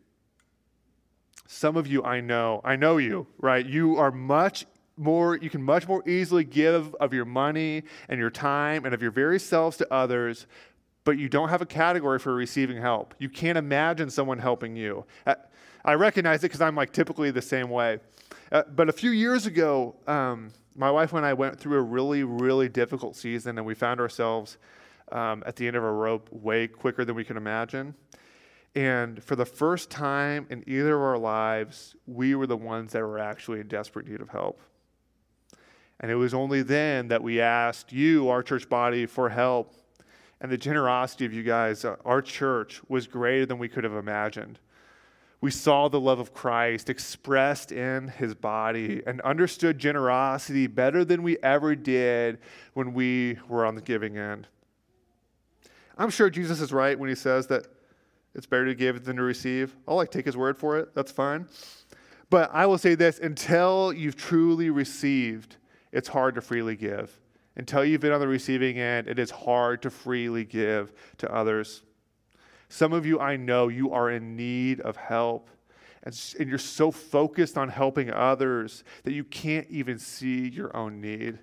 Some 1.47 1.77
of 1.77 1.87
you 1.87 2.03
I 2.03 2.21
know, 2.21 2.61
I 2.65 2.77
know 2.77 2.97
you, 2.97 3.27
right? 3.39 3.65
You 3.65 3.97
are 3.97 4.11
much 4.11 4.67
more, 4.97 5.37
you 5.37 5.51
can 5.51 5.63
much 5.63 5.87
more 5.87 6.07
easily 6.09 6.43
give 6.43 6.95
of 6.97 7.13
your 7.13 7.25
money 7.25 7.85
and 8.09 8.19
your 8.19 8.31
time 8.31 8.85
and 8.85 8.95
of 8.95 9.03
your 9.03 9.11
very 9.11 9.39
selves 9.39 9.77
to 9.77 9.93
others, 9.93 10.47
but 11.05 11.19
you 11.19 11.29
don't 11.29 11.51
have 11.51 11.63
a 11.63 11.67
category 11.67 12.19
for 12.19 12.35
receiving 12.35 12.81
help. 12.81 13.15
You 13.19 13.29
can't 13.29 13.59
imagine 13.59 14.11
someone 14.11 14.39
helping 14.39 14.75
you. 14.75 15.05
Uh, 15.25 15.35
I 15.87 15.95
recognize 15.95 16.41
it 16.41 16.49
because 16.49 16.61
I'm 16.61 16.75
like 16.75 16.93
typically 16.93 17.31
the 17.31 17.41
same 17.41 17.71
way. 17.71 18.01
Uh, 18.51 18.65
but 18.75 18.89
a 18.89 18.93
few 18.93 19.11
years 19.11 19.47
ago, 19.47 19.95
um, 20.09 20.51
my 20.75 20.91
wife 20.91 21.13
and 21.13 21.25
I 21.25 21.33
went 21.33 21.61
through 21.61 21.79
a 21.79 21.83
really, 21.83 22.25
really 22.25 22.69
difficult 22.69 23.15
season, 23.15 23.57
and 23.57 23.65
we 23.65 23.75
found 23.75 24.01
ourselves 24.01 24.59
um, 25.13 25.45
at 25.47 25.55
the 25.55 25.65
end 25.65 25.77
of 25.77 25.85
a 25.85 25.93
rope 25.93 26.29
way 26.33 26.67
quicker 26.67 27.05
than 27.05 27.15
we 27.15 27.23
could 27.23 27.37
imagine. 27.37 27.95
And 28.75 29.23
for 29.23 29.37
the 29.37 29.47
first 29.47 29.89
time 29.89 30.49
in 30.51 30.65
either 30.67 30.97
of 30.97 31.03
our 31.03 31.19
lives, 31.19 31.95
we 32.07 32.35
were 32.35 32.49
the 32.49 32.57
ones 32.57 32.93
that 32.93 33.03
were 33.03 33.21
actually 33.21 33.61
in 33.61 33.69
desperate 33.69 34.09
need 34.09 34.21
of 34.21 34.29
help. 34.29 34.61
And 36.01 36.11
it 36.11 36.17
was 36.17 36.35
only 36.35 36.63
then 36.63 37.09
that 37.09 37.23
we 37.23 37.41
asked 37.41 37.93
you, 37.93 38.29
our 38.29 38.43
church 38.43 38.69
body, 38.69 39.07
for 39.07 39.29
help. 39.29 39.73
And 40.41 40.51
the 40.51 40.59
generosity 40.59 41.25
of 41.25 41.33
you 41.33 41.45
guys, 41.45 41.85
uh, 41.85 41.95
our 42.05 42.21
church, 42.21 42.83
was 42.89 43.07
greater 43.07 43.47
than 43.47 43.59
we 43.59 43.69
could 43.69 43.85
have 43.85 43.95
imagined. 43.95 44.59
We 45.41 45.51
saw 45.51 45.89
the 45.89 46.01
love 46.01 46.19
of 46.19 46.33
Christ 46.33 46.89
expressed 46.89 47.71
in 47.71 48.09
his 48.09 48.35
body 48.35 49.03
and 49.07 49.21
understood 49.21 49.79
generosity 49.79 50.67
better 50.67 51.05
than 51.05 51.23
we 51.23 51.37
ever 51.43 51.75
did 51.75 52.39
when 52.75 52.95
we 52.95 53.39
were 53.49 53.67
on 53.67 53.75
the 53.75 53.83
giving 53.83 54.17
end. 54.17 54.49
I'm 55.99 56.11
sure 56.11 56.31
Jesus 56.31 56.61
is 56.61 56.73
right 56.73 56.99
when 56.99 57.09
he 57.09 57.15
says 57.15 57.47
that 57.49 57.67
it's 58.35 58.47
better 58.47 58.67
to 58.67 58.75
give 58.75 59.05
than 59.05 59.17
to 59.17 59.23
receive. 59.23 59.75
I'll 59.87 59.97
like 59.97 60.11
take 60.11 60.27
his 60.27 60.37
word 60.37 60.59
for 60.59 60.79
it. 60.79 60.95
That's 60.95 61.13
fine. 61.13 61.49
But 62.29 62.51
I 62.53 62.67
will 62.67 62.79
say 62.79 62.95
this 62.95 63.19
until 63.19 63.93
you've 63.93 64.17
truly 64.17 64.71
received, 64.71 65.57
it's 65.93 66.09
hard 66.09 66.35
to 66.35 66.41
freely 66.41 66.77
give. 66.77 67.19
Until 67.57 67.85
you've 67.85 68.03
been 68.03 68.13
on 68.13 68.21
the 68.21 68.29
receiving 68.29 68.79
end, 68.79 69.09
it 69.09 69.19
is 69.19 69.31
hard 69.31 69.81
to 69.83 69.91
freely 69.91 70.45
give 70.45 70.93
to 71.19 71.33
others. 71.33 71.83
Some 72.69 72.93
of 72.93 73.07
you, 73.07 73.21
I 73.21 73.37
know, 73.37 73.69
you 73.69 73.93
are 73.93 74.11
in 74.11 74.37
need 74.37 74.81
of 74.81 74.97
help. 74.97 75.51
And, 76.03 76.19
and 76.39 76.49
you're 76.49 76.59
so 76.59 76.91
focused 76.91 77.59
on 77.59 77.69
helping 77.69 78.13
others 78.13 78.85
that 79.05 79.13
you 79.13 79.25
can't 79.25 79.67
even 79.69 79.99
see 79.99 80.49
your 80.49 80.77
own 80.77 81.01
need. 81.01 81.39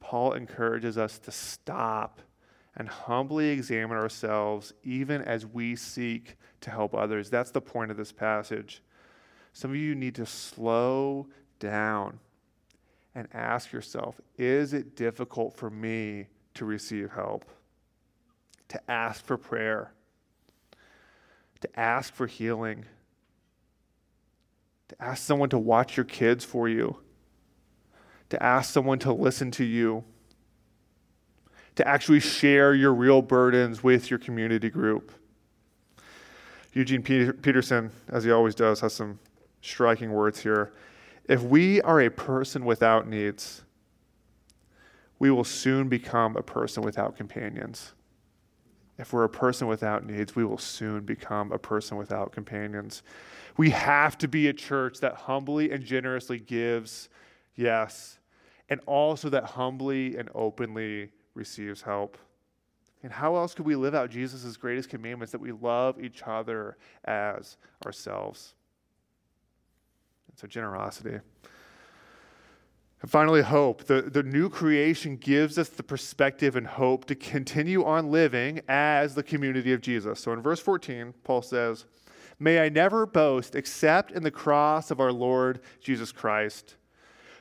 Paul 0.00 0.34
encourages 0.34 0.98
us 0.98 1.18
to 1.20 1.30
stop 1.30 2.20
and 2.76 2.88
humbly 2.88 3.50
examine 3.50 3.96
ourselves 3.96 4.72
even 4.82 5.22
as 5.22 5.46
we 5.46 5.76
seek 5.76 6.36
to 6.60 6.70
help 6.70 6.94
others. 6.94 7.30
That's 7.30 7.50
the 7.50 7.60
point 7.60 7.90
of 7.90 7.96
this 7.96 8.12
passage. 8.12 8.82
Some 9.52 9.70
of 9.70 9.76
you 9.76 9.94
need 9.94 10.14
to 10.16 10.26
slow 10.26 11.28
down 11.58 12.18
and 13.14 13.28
ask 13.32 13.72
yourself 13.72 14.20
is 14.36 14.72
it 14.72 14.96
difficult 14.96 15.56
for 15.56 15.70
me 15.70 16.26
to 16.54 16.64
receive 16.64 17.10
help? 17.12 17.44
To 18.74 18.90
ask 18.90 19.24
for 19.24 19.36
prayer, 19.36 19.92
to 21.60 21.80
ask 21.80 22.12
for 22.12 22.26
healing, 22.26 22.84
to 24.88 25.00
ask 25.00 25.22
someone 25.22 25.48
to 25.50 25.58
watch 25.58 25.96
your 25.96 26.02
kids 26.02 26.44
for 26.44 26.68
you, 26.68 26.98
to 28.30 28.42
ask 28.42 28.72
someone 28.72 28.98
to 28.98 29.12
listen 29.12 29.52
to 29.52 29.64
you 29.64 30.02
to 31.76 31.86
actually 31.86 32.18
share 32.18 32.74
your 32.74 32.92
real 32.92 33.22
burdens 33.22 33.82
with 33.82 34.10
your 34.10 34.18
community 34.18 34.70
group. 34.70 35.12
Eugene 36.72 37.02
Peterson, 37.02 37.92
as 38.08 38.24
he 38.24 38.32
always 38.32 38.56
does, 38.56 38.80
has 38.80 38.92
some 38.92 39.20
striking 39.60 40.10
words 40.12 40.40
here. 40.40 40.72
If 41.28 41.42
we 41.42 41.80
are 41.82 42.00
a 42.00 42.10
person 42.10 42.64
without 42.64 43.08
needs, 43.08 43.62
we 45.20 45.30
will 45.30 45.44
soon 45.44 45.88
become 45.88 46.36
a 46.36 46.42
person 46.42 46.82
without 46.82 47.16
companions. 47.16 47.92
If 48.98 49.12
we're 49.12 49.24
a 49.24 49.28
person 49.28 49.66
without 49.66 50.06
needs, 50.06 50.36
we 50.36 50.44
will 50.44 50.58
soon 50.58 51.04
become 51.04 51.50
a 51.52 51.58
person 51.58 51.96
without 51.96 52.32
companions. 52.32 53.02
We 53.56 53.70
have 53.70 54.16
to 54.18 54.28
be 54.28 54.48
a 54.48 54.52
church 54.52 55.00
that 55.00 55.14
humbly 55.14 55.72
and 55.72 55.84
generously 55.84 56.38
gives, 56.38 57.08
yes, 57.56 58.18
and 58.68 58.80
also 58.86 59.28
that 59.30 59.44
humbly 59.44 60.16
and 60.16 60.28
openly 60.34 61.10
receives 61.34 61.82
help. 61.82 62.16
And 63.02 63.12
how 63.12 63.36
else 63.36 63.52
could 63.54 63.66
we 63.66 63.76
live 63.76 63.94
out 63.94 64.10
Jesus' 64.10 64.56
greatest 64.56 64.88
commandments 64.88 65.32
that 65.32 65.40
we 65.40 65.52
love 65.52 66.02
each 66.02 66.22
other 66.24 66.78
as 67.04 67.58
ourselves? 67.84 68.54
And 70.28 70.38
so, 70.38 70.46
generosity. 70.46 71.18
And 73.04 73.10
finally, 73.10 73.42
hope. 73.42 73.84
The, 73.84 74.00
the 74.00 74.22
new 74.22 74.48
creation 74.48 75.16
gives 75.18 75.58
us 75.58 75.68
the 75.68 75.82
perspective 75.82 76.56
and 76.56 76.66
hope 76.66 77.04
to 77.04 77.14
continue 77.14 77.84
on 77.84 78.10
living 78.10 78.62
as 78.66 79.14
the 79.14 79.22
community 79.22 79.74
of 79.74 79.82
Jesus. 79.82 80.20
So 80.20 80.32
in 80.32 80.40
verse 80.40 80.58
14, 80.58 81.12
Paul 81.22 81.42
says, 81.42 81.84
May 82.38 82.60
I 82.60 82.70
never 82.70 83.04
boast 83.04 83.56
except 83.56 84.12
in 84.12 84.22
the 84.22 84.30
cross 84.30 84.90
of 84.90 85.00
our 85.00 85.12
Lord 85.12 85.60
Jesus 85.82 86.12
Christ, 86.12 86.76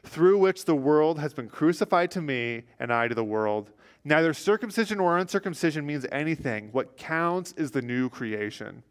through 0.04 0.38
which 0.38 0.65
the 0.65 0.76
world 0.76 1.17
has 1.19 1.34
been 1.34 1.47
crucified 1.47 2.12
to 2.12 2.21
me 2.21 2.63
and 2.78 2.91
I 2.91 3.08
to 3.08 3.15
the 3.15 3.23
world. 3.23 3.71
Neither 4.04 4.34
circumcision 4.34 4.97
nor 4.97 5.17
uncircumcision 5.17 5.86
means 5.86 6.06
anything. 6.12 6.73
What 6.73 6.97
counts 6.97 7.54
is 7.54 7.71
the 7.71 7.82
new 7.82 8.10
creation. 8.10 8.84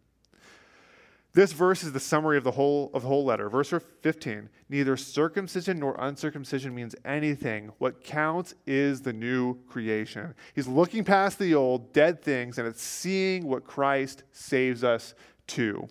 This 1.34 1.52
verse 1.52 1.82
is 1.82 1.92
the 1.92 2.00
summary 2.00 2.36
of 2.36 2.44
the 2.44 2.50
whole 2.50 2.90
of 2.92 3.02
the 3.02 3.08
whole 3.08 3.24
letter. 3.24 3.48
Verse 3.48 3.72
15. 4.02 4.50
Neither 4.68 4.96
circumcision 4.98 5.78
nor 5.78 5.96
uncircumcision 5.98 6.74
means 6.74 6.94
anything. 7.04 7.72
What 7.78 8.04
counts 8.04 8.54
is 8.66 9.00
the 9.00 9.14
new 9.14 9.54
creation. 9.66 10.34
He's 10.54 10.68
looking 10.68 11.04
past 11.04 11.38
the 11.38 11.54
old, 11.54 11.92
dead 11.94 12.22
things, 12.22 12.58
and 12.58 12.68
it's 12.68 12.82
seeing 12.82 13.46
what 13.46 13.64
Christ 13.64 14.24
saves 14.32 14.84
us 14.84 15.14
to. 15.48 15.88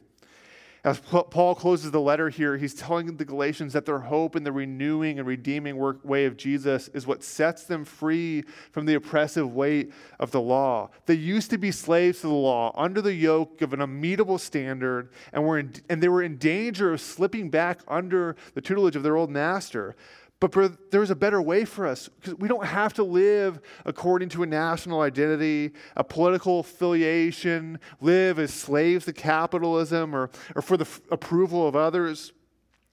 As 0.84 1.00
Paul 1.00 1.54
closes 1.54 1.92
the 1.92 2.02
letter 2.02 2.30
here, 2.30 2.58
he's 2.58 2.74
telling 2.74 3.16
the 3.18 3.24
Galatians 3.24 3.74
that 3.74 3.86
their 3.86 4.00
hope 4.00 4.36
in 4.36 4.44
the 4.44 4.52
renewing 4.52 5.20
and 5.20 5.28
redeeming 5.28 5.78
work, 5.78 6.04
way 6.04 6.26
of 6.26 6.38
Jesus 6.38 6.88
is 6.88 7.06
what 7.06 7.24
sets 7.24 7.66
them 7.66 7.86
free 7.86 8.44
from 8.72 8.88
the 8.88 8.96
oppressive 8.96 9.54
weight 9.54 9.94
of 10.20 10.32
the 10.32 10.42
law. 10.42 10.90
They 11.06 11.14
used 11.14 11.52
to 11.52 11.60
be 11.60 11.70
slaves 11.70 12.22
to 12.22 12.28
the 12.28 12.34
law, 12.34 12.74
under 12.76 13.00
the 13.00 13.14
yoke 13.14 13.62
of 13.62 13.74
an 13.74 13.82
immutable 13.82 14.40
standard, 14.40 15.12
and, 15.32 15.46
were 15.46 15.60
in, 15.60 15.72
and 15.88 16.02
they 16.02 16.10
were 16.10 16.24
in 16.24 16.38
danger 16.38 16.94
of 16.94 17.02
slipping 17.02 17.52
back 17.52 17.82
under 17.88 18.36
the 18.56 18.62
tutelage 18.62 18.96
of 18.96 19.04
their 19.04 19.18
old 19.18 19.30
master. 19.30 19.96
But 20.42 20.90
there's 20.90 21.12
a 21.12 21.16
better 21.16 21.40
way 21.40 21.66
for 21.66 21.86
us 21.86 22.10
because 22.10 22.34
we 22.40 22.48
don't 22.48 22.66
have 22.66 22.94
to 22.96 23.04
live 23.04 23.62
according 23.86 24.30
to 24.30 24.42
a 24.42 24.48
national 24.48 25.02
identity, 25.02 25.72
a 25.96 26.04
political 26.04 26.62
affiliation, 26.62 27.80
live 28.02 28.40
as 28.40 28.52
slaves 28.52 29.06
to 29.06 29.14
capitalism 29.14 30.16
or, 30.16 30.32
or 30.56 30.64
for 30.64 30.78
the 30.78 30.86
f- 30.86 31.00
approval 31.12 31.68
of 31.68 31.76
others. 31.76 32.34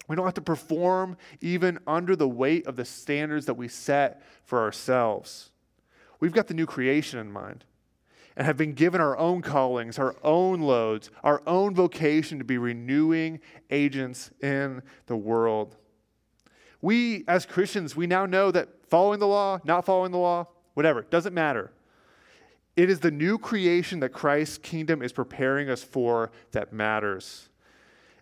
We 0.09 0.15
don't 0.15 0.27
have 0.27 0.35
to 0.35 0.43
perform 0.43 1.17
even 1.41 1.79
under 1.87 2.15
the 2.15 2.29
weight 2.29 2.67
of 2.67 2.77
the 2.77 2.85
standards 2.85 3.47
that 3.47 3.55
we 3.55 3.67
set 3.67 4.23
for 4.45 4.61
ourselves. 4.61 5.51
We've 6.21 6.33
got 6.35 6.49
the 6.49 6.55
new 6.55 6.67
creation 6.67 7.19
in 7.19 7.33
mind 7.33 7.65
and 8.37 8.47
have 8.47 8.59
been 8.59 8.75
given 8.75 9.01
our 9.01 9.17
own 9.17 9.41
callings, 9.41 9.99
our 9.99 10.15
own 10.23 10.61
loads, 10.61 11.11
our 11.25 11.43
own 11.47 11.75
vocation 11.75 12.39
to 12.41 12.45
be 12.45 12.59
renewing 12.59 13.41
agents 13.71 14.33
in 14.43 14.83
the 15.07 15.17
world. 15.17 15.77
We, 16.81 17.25
as 17.27 17.45
Christians, 17.47 17.97
we 17.97 18.07
now 18.07 18.27
know 18.27 18.51
that 18.51 18.69
following 18.89 19.21
the 19.21 19.27
law, 19.27 19.61
not 19.65 19.85
following 19.85 20.13
the 20.13 20.19
law, 20.19 20.49
whatever, 20.75 21.03
doesn't 21.03 21.35
matter. 21.35 21.73
It 22.77 22.89
is 22.89 23.01
the 23.01 23.11
new 23.11 23.39
creation 23.39 24.01
that 24.01 24.11
Christ's 24.11 24.59
kingdom 24.59 25.03
is 25.03 25.13
preparing 25.13 25.69
us 25.69 25.83
for 25.83 26.31
that 26.53 26.73
matters 26.73 27.48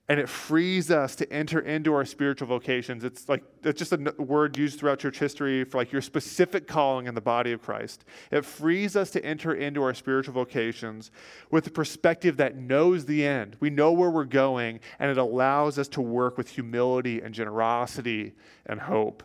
and 0.09 0.21
it 0.21 0.29
frees 0.29 0.91
us 0.91 1.17
to 1.17 1.33
enter 1.33 1.59
into 1.59 1.93
our 1.93 2.05
spiritual 2.05 2.47
vocations. 2.47 3.03
It's 3.03 3.29
like 3.29 3.43
it's 3.65 3.79
just 3.79 3.93
a 3.93 4.15
word 4.19 4.57
used 4.57 4.79
throughout 4.79 5.01
church 5.01 5.19
history 5.19 5.65
for 5.65 5.79
like 5.79 5.91
your 5.91 6.03
specific 6.03 6.69
calling 6.69 7.07
in 7.07 7.15
the 7.15 7.21
body 7.21 7.51
of 7.51 7.61
Christ. 7.61 8.05
It 8.31 8.45
frees 8.45 8.95
us 8.95 9.11
to 9.13 9.25
enter 9.25 9.53
into 9.53 9.83
our 9.83 9.95
spiritual 9.95 10.35
vocations 10.35 11.11
with 11.51 11.67
a 11.67 11.71
perspective 11.71 12.37
that 12.37 12.57
knows 12.57 13.07
the 13.07 13.27
end. 13.27 13.57
We 13.59 13.71
know 13.71 13.93
where 13.93 14.11
we're 14.11 14.25
going, 14.25 14.79
and 15.01 15.11
it 15.11 15.19
allows 15.19 15.77
us 15.77 15.89
to 15.89 16.01
work 16.01 16.39
with 16.39 16.51
humility 16.51 17.21
and 17.21 17.35
generosity 17.35 18.35
and 18.65 18.81
hope. 18.81 19.25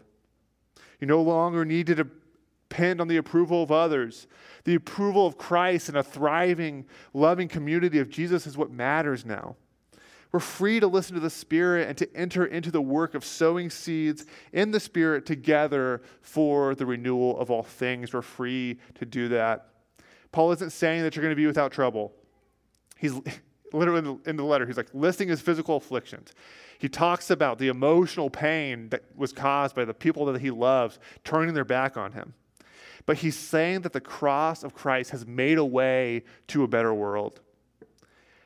You 0.99 1.05
no 1.05 1.21
longer 1.21 1.63
need 1.63 1.87
to 1.87 1.95
depend 1.95 3.01
on 3.01 3.07
the 3.07 3.17
approval 3.17 3.61
of 3.61 3.71
others. 3.71 4.27
The 4.63 4.75
approval 4.75 5.27
of 5.27 5.37
Christ 5.37 5.89
and 5.89 5.97
a 5.97 6.03
thriving, 6.03 6.85
loving 7.13 7.47
community 7.47 7.99
of 7.99 8.09
Jesus 8.09 8.47
is 8.47 8.57
what 8.57 8.71
matters 8.71 9.25
now. 9.25 9.57
We're 10.31 10.39
free 10.39 10.79
to 10.79 10.87
listen 10.87 11.15
to 11.15 11.19
the 11.19 11.29
Spirit 11.29 11.89
and 11.89 11.97
to 11.97 12.15
enter 12.15 12.45
into 12.45 12.71
the 12.71 12.81
work 12.81 13.15
of 13.15 13.25
sowing 13.25 13.69
seeds 13.69 14.25
in 14.53 14.71
the 14.71 14.79
Spirit 14.79 15.25
together 15.25 16.01
for 16.21 16.73
the 16.73 16.85
renewal 16.85 17.37
of 17.39 17.51
all 17.51 17.63
things. 17.63 18.13
We're 18.13 18.21
free 18.21 18.79
to 18.95 19.05
do 19.05 19.27
that. 19.29 19.67
Paul 20.31 20.53
isn't 20.53 20.71
saying 20.71 21.03
that 21.03 21.15
you're 21.15 21.23
going 21.23 21.35
to 21.35 21.41
be 21.41 21.47
without 21.47 21.73
trouble. 21.73 22.13
He's 22.97 23.13
literally 23.73 24.17
in 24.25 24.37
the, 24.37 24.43
letter, 24.43 24.65
he's 24.65 24.77
like 24.77 24.89
listing 24.93 25.27
his 25.27 25.41
physical 25.41 25.75
afflictions. 25.75 26.33
He 26.79 26.87
talks 26.87 27.29
about 27.29 27.59
the 27.59 27.67
emotional 27.67 28.29
pain 28.29 28.89
that 28.89 29.03
was 29.15 29.33
caused 29.33 29.75
by 29.75 29.85
the 29.85 29.93
people 29.93 30.25
that 30.25 30.41
he 30.41 30.49
loves 30.49 30.97
turning 31.23 31.53
their 31.53 31.65
back 31.65 31.97
on 31.97 32.13
him. 32.13 32.33
But 33.05 33.17
he's 33.17 33.37
saying 33.37 33.81
that 33.81 33.93
the 33.93 34.01
cross 34.01 34.63
of 34.63 34.73
Christ 34.73 35.11
has 35.11 35.25
made 35.25 35.57
a 35.57 35.65
way 35.65 36.23
to 36.47 36.63
a 36.63 36.67
better 36.67 36.93
world. 36.93 37.41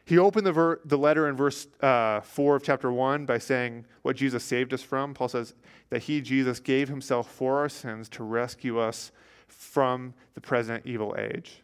He 0.05 0.19
opened 0.19 0.45
the, 0.45 0.51
ver- 0.51 0.79
the 0.85 0.99
letter 0.99 1.27
in 1.27 1.35
verse 1.35 1.67
uh, 1.81 2.21
4 2.21 2.57
of 2.57 2.63
chapter 2.63 2.91
1 2.91 3.25
by 3.25 3.39
saying 3.39 3.85
what 4.03 4.15
Jesus 4.15 4.43
saved 4.43 4.71
us 4.71 4.83
from. 4.83 5.15
Paul 5.15 5.29
says 5.29 5.55
that 5.89 6.03
he, 6.03 6.21
Jesus, 6.21 6.59
gave 6.59 6.89
himself 6.89 7.29
for 7.31 7.57
our 7.57 7.69
sins 7.69 8.07
to 8.09 8.23
rescue 8.23 8.77
us 8.77 9.11
from 9.47 10.13
the 10.35 10.41
present 10.41 10.85
evil 10.85 11.15
age. 11.17 11.63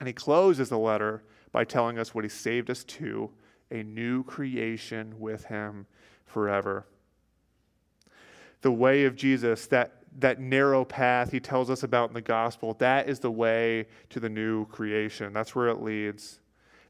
And 0.00 0.06
he 0.06 0.14
closes 0.14 0.70
the 0.70 0.78
letter 0.78 1.24
by 1.52 1.64
telling 1.64 1.98
us 1.98 2.14
what 2.14 2.24
he 2.24 2.30
saved 2.30 2.70
us 2.70 2.84
to 2.84 3.30
a 3.70 3.82
new 3.82 4.22
creation 4.24 5.14
with 5.18 5.44
him 5.44 5.86
forever. 6.24 6.86
The 8.62 8.72
way 8.72 9.04
of 9.04 9.14
Jesus, 9.14 9.66
that, 9.66 10.04
that 10.18 10.40
narrow 10.40 10.86
path 10.86 11.32
he 11.32 11.40
tells 11.40 11.68
us 11.68 11.82
about 11.82 12.08
in 12.08 12.14
the 12.14 12.22
gospel, 12.22 12.74
that 12.74 13.10
is 13.10 13.20
the 13.20 13.30
way 13.30 13.88
to 14.10 14.20
the 14.20 14.28
new 14.30 14.64
creation. 14.66 15.34
That's 15.34 15.54
where 15.54 15.68
it 15.68 15.82
leads 15.82 16.40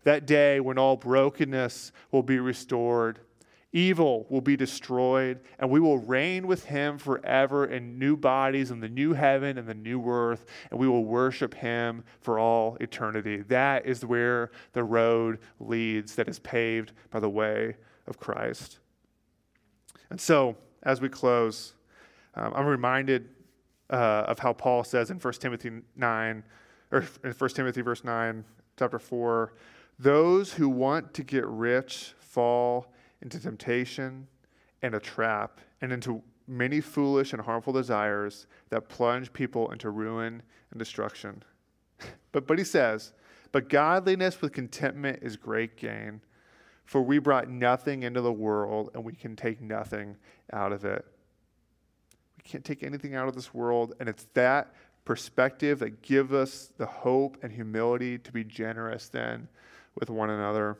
that 0.06 0.24
day 0.24 0.60
when 0.60 0.78
all 0.78 0.96
brokenness 0.96 1.90
will 2.12 2.22
be 2.22 2.38
restored, 2.38 3.18
evil 3.72 4.24
will 4.30 4.40
be 4.40 4.56
destroyed, 4.56 5.40
and 5.58 5.68
we 5.68 5.80
will 5.80 5.98
reign 5.98 6.46
with 6.46 6.64
him 6.66 6.96
forever 6.96 7.66
in 7.66 7.98
new 7.98 8.16
bodies 8.16 8.70
in 8.70 8.78
the 8.78 8.88
new 8.88 9.14
heaven 9.14 9.58
and 9.58 9.66
the 9.66 9.74
new 9.74 10.00
earth, 10.08 10.46
and 10.70 10.78
we 10.78 10.86
will 10.86 11.04
worship 11.04 11.54
him 11.54 12.04
for 12.20 12.38
all 12.38 12.76
eternity. 12.80 13.38
That 13.48 13.84
is 13.84 14.04
where 14.04 14.52
the 14.74 14.84
road 14.84 15.40
leads 15.58 16.14
that 16.14 16.28
is 16.28 16.38
paved 16.38 16.92
by 17.10 17.18
the 17.18 17.28
way 17.28 17.74
of 18.06 18.16
Christ. 18.20 18.78
And 20.08 20.20
so, 20.20 20.56
as 20.84 21.00
we 21.00 21.08
close, 21.08 21.74
um, 22.36 22.52
I'm 22.54 22.66
reminded 22.66 23.28
uh, 23.90 24.22
of 24.28 24.38
how 24.38 24.52
Paul 24.52 24.84
says 24.84 25.10
in 25.10 25.18
1 25.18 25.34
Timothy 25.34 25.82
9, 25.96 26.44
or 26.92 27.04
in 27.24 27.32
1 27.32 27.50
Timothy 27.50 27.80
verse 27.80 28.04
9, 28.04 28.44
chapter 28.78 29.00
4, 29.00 29.52
those 29.98 30.52
who 30.52 30.68
want 30.68 31.14
to 31.14 31.22
get 31.22 31.46
rich 31.46 32.14
fall 32.18 32.92
into 33.22 33.40
temptation 33.40 34.26
and 34.82 34.94
a 34.94 35.00
trap 35.00 35.60
and 35.80 35.92
into 35.92 36.22
many 36.46 36.80
foolish 36.80 37.32
and 37.32 37.42
harmful 37.42 37.72
desires 37.72 38.46
that 38.70 38.88
plunge 38.88 39.32
people 39.32 39.70
into 39.72 39.90
ruin 39.90 40.42
and 40.70 40.78
destruction. 40.78 41.42
but, 42.32 42.46
but 42.46 42.58
he 42.58 42.64
says, 42.64 43.12
But 43.52 43.68
godliness 43.68 44.40
with 44.40 44.52
contentment 44.52 45.20
is 45.22 45.36
great 45.36 45.76
gain, 45.76 46.20
for 46.84 47.02
we 47.02 47.18
brought 47.18 47.48
nothing 47.48 48.02
into 48.02 48.20
the 48.20 48.32
world 48.32 48.90
and 48.94 49.02
we 49.02 49.14
can 49.14 49.34
take 49.34 49.60
nothing 49.60 50.16
out 50.52 50.72
of 50.72 50.84
it. 50.84 51.04
We 52.36 52.48
can't 52.48 52.64
take 52.64 52.82
anything 52.82 53.14
out 53.14 53.28
of 53.28 53.34
this 53.34 53.52
world, 53.52 53.94
and 53.98 54.08
it's 54.08 54.26
that 54.34 54.72
perspective 55.04 55.78
that 55.78 56.02
gives 56.02 56.32
us 56.32 56.72
the 56.76 56.86
hope 56.86 57.38
and 57.42 57.50
humility 57.50 58.18
to 58.18 58.32
be 58.32 58.44
generous 58.44 59.08
then 59.08 59.48
with 59.98 60.10
one 60.10 60.30
another. 60.30 60.78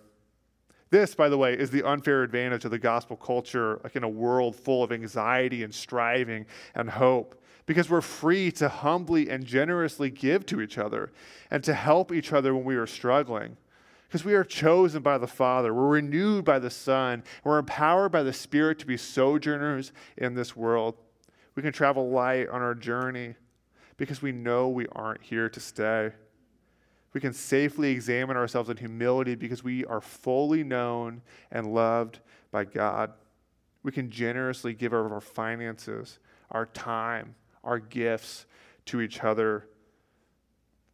This, 0.91 1.15
by 1.15 1.29
the 1.29 1.39
way, 1.39 1.55
is 1.55 1.71
the 1.71 1.83
unfair 1.83 2.23
advantage 2.23 2.65
of 2.65 2.71
the 2.71 2.79
gospel 2.79 3.17
culture, 3.17 3.81
like 3.83 3.97
in 3.97 4.05
a 4.05 4.09
world 4.09 4.55
full 4.55 4.85
of 4.85 4.93
anxiety 4.93 5.65
and 5.65 5.75
striving 5.75 6.47
and 6.75 6.89
hope, 6.89 7.43
because 7.67 7.91
we're 7.91 8.01
free 8.01 8.53
to 8.53 8.69
humbly 8.69 9.29
and 9.29 9.45
generously 9.45 10.11
give 10.11 10.47
to 10.47 10.61
each 10.61 10.79
other 10.79 11.13
and 11.51 11.65
to 11.65 11.75
help 11.75 12.13
each 12.13 12.33
other 12.33 12.55
when 12.55 12.65
we 12.65 12.77
are 12.77 12.87
struggling. 12.87 13.57
Because 14.07 14.25
we 14.25 14.35
are 14.35 14.45
chosen 14.45 15.03
by 15.03 15.19
the 15.19 15.27
Father, 15.27 15.75
we're 15.75 15.89
renewed 15.89 16.45
by 16.45 16.61
the 16.61 16.71
Son, 16.71 17.25
we're 17.43 17.59
empowered 17.59 18.13
by 18.13 18.23
the 18.23 18.33
Spirit 18.33 18.79
to 18.79 18.87
be 18.87 18.97
sojourners 18.97 19.93
in 20.17 20.35
this 20.35 20.55
world. 20.55 20.95
We 21.57 21.63
can 21.63 21.73
travel 21.73 22.11
light 22.11 22.49
on 22.49 22.63
our 22.63 22.75
journey 22.77 23.35
because 23.97 24.23
we 24.23 24.31
know 24.31 24.69
we 24.69 24.87
aren't 24.93 25.23
here 25.23 25.49
to 25.49 25.59
stay. 25.59 26.13
We 27.17 27.21
can 27.21 27.33
safely 27.33 27.93
examine 27.93 28.37
ourselves 28.37 28.69
in 28.69 28.77
humility 28.77 29.37
because 29.37 29.65
we 29.65 29.87
are 29.87 30.03
fully 30.03 30.63
known 30.63 31.23
and 31.51 31.73
loved 31.73 32.21
by 32.51 32.67
God. 32.67 33.11
We 33.83 33.91
can 33.91 34.11
generously 34.11 34.75
give 34.75 34.93
of 34.93 35.11
our 35.11 35.23
finances, 35.23 36.19
our 36.51 36.67
time, 36.67 37.35
our 37.65 37.79
gifts 37.79 38.45
to 38.85 39.01
each 39.01 39.25
other 39.25 39.67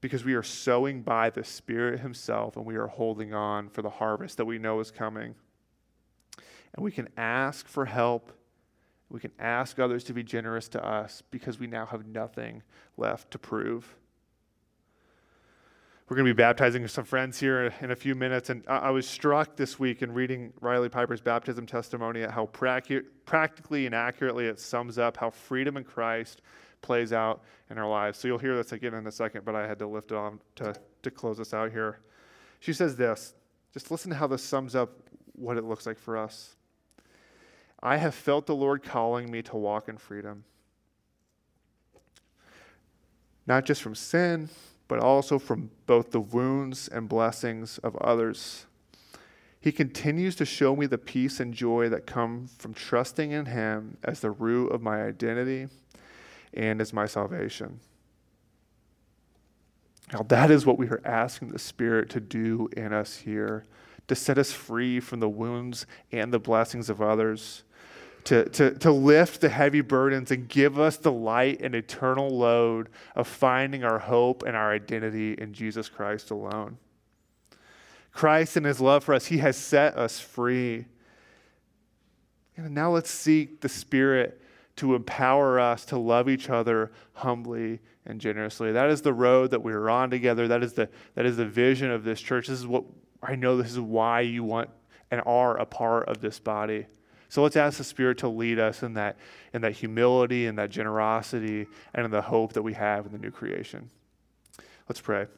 because 0.00 0.24
we 0.24 0.35
are 0.35 0.44
sowing 0.44 1.02
by 1.02 1.28
the 1.28 1.42
Spirit 1.42 1.98
Himself 1.98 2.56
and 2.56 2.64
we 2.64 2.76
are 2.76 2.87
holding 2.87 3.35
on 3.35 3.68
for 3.68 3.82
the 3.82 3.90
harvest 3.90 4.37
that 4.37 4.44
we 4.44 4.61
know 4.61 4.78
is 4.78 4.92
coming. 4.92 5.35
And 6.76 6.85
we 6.85 6.92
can 6.92 7.08
ask 7.16 7.66
for 7.66 7.87
help. 7.87 8.30
We 9.11 9.18
can 9.18 9.32
ask 9.40 9.80
others 9.80 10.04
to 10.04 10.12
be 10.12 10.22
generous 10.22 10.68
to 10.68 10.87
us 10.87 11.24
because 11.32 11.58
we 11.58 11.66
now 11.66 11.87
have 11.87 12.06
nothing 12.06 12.62
left 12.96 13.32
to 13.32 13.40
prove. 13.40 13.96
We're 16.12 16.16
going 16.16 16.29
to 16.29 16.35
be 16.35 16.42
baptizing 16.42 16.87
some 16.88 17.07
friends 17.07 17.40
here 17.40 17.72
in 17.81 17.90
a 17.90 17.96
few 17.96 18.14
minutes. 18.14 18.51
And 18.51 18.62
I 18.68 18.90
was 18.90 19.09
struck 19.09 19.57
this 19.57 19.79
week 19.79 20.03
in 20.03 20.12
reading 20.12 20.53
Riley 20.61 20.90
Piper's 20.90 21.22
baptism 21.22 21.64
testimony 21.64 22.20
at 22.22 22.31
how 22.31 22.44
practically 22.44 23.87
and 23.87 23.94
accurately 23.94 24.44
it 24.44 24.61
sums 24.61 24.98
up 24.98 25.16
how 25.16 25.31
freedom 25.31 25.79
in 25.79 25.85
Christ 25.85 26.42
plays 26.83 27.14
out 27.14 27.42
in 27.70 27.79
our 27.79 27.88
lives. 27.88 28.18
So 28.18 28.29
you'll 28.29 28.37
hear 28.37 28.55
this 28.55 28.72
again 28.72 28.92
in 28.92 29.07
a 29.07 29.11
second, 29.11 29.46
but 29.46 29.55
I 29.55 29.66
had 29.66 29.79
to 29.79 29.87
lift 29.87 30.11
it 30.11 30.18
on 30.18 30.38
to, 30.57 30.75
to 31.03 31.11
close 31.11 31.40
us 31.40 31.55
out 31.55 31.72
here. 31.72 32.01
She 32.61 32.75
says 32.75 32.94
this 32.94 33.33
just 33.72 33.90
listen 33.90 34.11
to 34.11 34.16
how 34.16 34.27
this 34.27 34.42
sums 34.42 34.77
up 34.77 34.90
what 35.33 35.57
it 35.57 35.64
looks 35.64 35.87
like 35.87 35.98
for 35.98 36.18
us. 36.18 36.57
I 37.83 37.96
have 37.96 38.14
felt 38.14 38.44
the 38.44 38.55
Lord 38.55 38.83
calling 38.83 39.31
me 39.31 39.40
to 39.40 39.57
walk 39.57 39.88
in 39.88 39.96
freedom. 39.96 40.44
Not 43.46 43.64
just 43.64 43.81
from 43.81 43.94
sin, 43.94 44.51
but 44.92 45.00
also 45.00 45.38
from 45.38 45.70
both 45.87 46.11
the 46.11 46.20
wounds 46.20 46.87
and 46.87 47.09
blessings 47.09 47.78
of 47.78 47.96
others. 47.96 48.66
He 49.59 49.72
continues 49.72 50.37
to 50.37 50.44
show 50.44 50.76
me 50.76 50.85
the 50.85 50.98
peace 50.98 51.40
and 51.40 51.55
joy 51.55 51.88
that 51.88 52.07
come 52.07 52.50
from 52.59 52.74
trusting 52.74 53.31
in 53.31 53.46
Him 53.46 53.96
as 54.05 54.20
the 54.20 54.31
root 54.31 54.70
of 54.70 54.83
my 54.83 55.02
identity 55.02 55.68
and 56.52 56.78
as 56.78 56.92
my 56.92 57.07
salvation. 57.07 57.81
Now, 60.12 60.26
that 60.28 60.50
is 60.50 60.66
what 60.66 60.76
we 60.76 60.88
are 60.88 61.00
asking 61.07 61.48
the 61.48 61.59
Spirit 61.59 62.11
to 62.11 62.20
do 62.20 62.68
in 62.76 62.92
us 62.92 63.16
here 63.16 63.64
to 64.09 64.14
set 64.14 64.37
us 64.37 64.52
free 64.52 65.00
from 65.00 65.20
the 65.20 65.28
wounds 65.31 65.87
and 66.12 66.35
the 66.35 66.38
blessings 66.38 66.90
of 66.90 67.00
others, 67.00 67.64
to, 68.24 68.48
to, 68.50 68.70
to 68.78 68.92
lift 68.92 69.40
the 69.40 69.48
heavy 69.48 69.80
burdens 69.80 70.30
and 70.30 70.48
give 70.48 70.78
us 70.78 70.96
the 70.96 71.12
light 71.12 71.61
and 71.61 71.74
eternal 71.74 72.30
load 72.30 72.88
of 73.16 73.26
finding 73.26 73.85
our 73.85 73.98
hope 73.98 74.42
and 74.44 74.56
our 74.56 74.72
identity 74.72 75.35
in 75.35 75.52
Jesus 75.52 75.88
Christ 75.88 76.30
alone. 76.30 76.78
Christ, 78.12 78.56
in 78.56 78.64
his 78.64 78.80
love 78.80 79.04
for 79.04 79.14
us, 79.14 79.26
he 79.26 79.38
has 79.38 79.56
set 79.56 79.96
us 79.96 80.20
free. 80.20 80.85
And 82.56 82.74
now 82.74 82.92
let's 82.92 83.11
seek 83.11 83.61
the 83.61 83.68
Spirit 83.68 84.40
to 84.76 84.94
empower 84.94 85.58
us 85.58 85.85
to 85.87 85.98
love 85.98 86.28
each 86.28 86.48
other 86.48 86.92
humbly 87.14 87.80
and 88.06 88.20
generously. 88.20 88.72
That 88.72 88.90
is 88.90 89.02
the 89.02 89.12
road 89.12 89.50
that 89.50 89.62
we're 89.62 89.88
on 89.88 90.11
together. 90.11 90.48
That 90.48 90.62
is 90.62 90.74
the, 90.74 90.88
that 91.14 91.26
is 91.26 91.37
the 91.37 91.46
vision 91.46 91.90
of 91.90 92.04
this 92.04 92.20
church. 92.20 92.48
This 92.48 92.58
is 92.58 92.66
what 92.66 92.85
I 93.22 93.37
know 93.37 93.56
this 93.56 93.70
is 93.70 93.80
why 93.80 94.22
you 94.22 94.42
want 94.42 94.70
and 95.11 95.22
are 95.26 95.56
a 95.56 95.66
part 95.66 96.08
of 96.08 96.20
this 96.20 96.38
body. 96.38 96.87
So 97.33 97.42
let's 97.42 97.57
ask 97.57 97.79
the 97.79 97.85
Spirit 97.85 98.18
to 98.18 98.29
lead 98.29 98.59
us 98.59 98.83
in 98.83 98.92
that, 98.92 99.16
in 99.55 99.62
that 99.62 99.73
humility 99.73 100.49
and 100.49 100.59
that 100.59 100.68
generosity 100.68 101.66
and 101.95 102.05
in 102.05 102.11
the 102.11 102.21
hope 102.21 102.53
that 102.53 102.61
we 102.61 102.75
have 102.75 103.07
in 103.07 103.12
the 103.12 103.16
new 103.16 103.31
creation. 103.31 103.88
Let's 104.87 105.01
pray. 105.01 105.29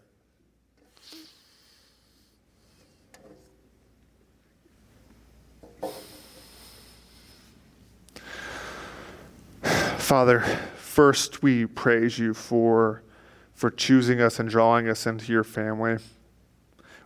Father, 9.63 10.41
first 10.75 11.45
we 11.45 11.65
praise 11.65 12.19
you 12.19 12.35
for, 12.35 13.05
for 13.53 13.71
choosing 13.71 14.21
us 14.21 14.41
and 14.41 14.51
drawing 14.51 14.89
us 14.89 15.07
into 15.07 15.31
your 15.31 15.45
family. 15.45 15.99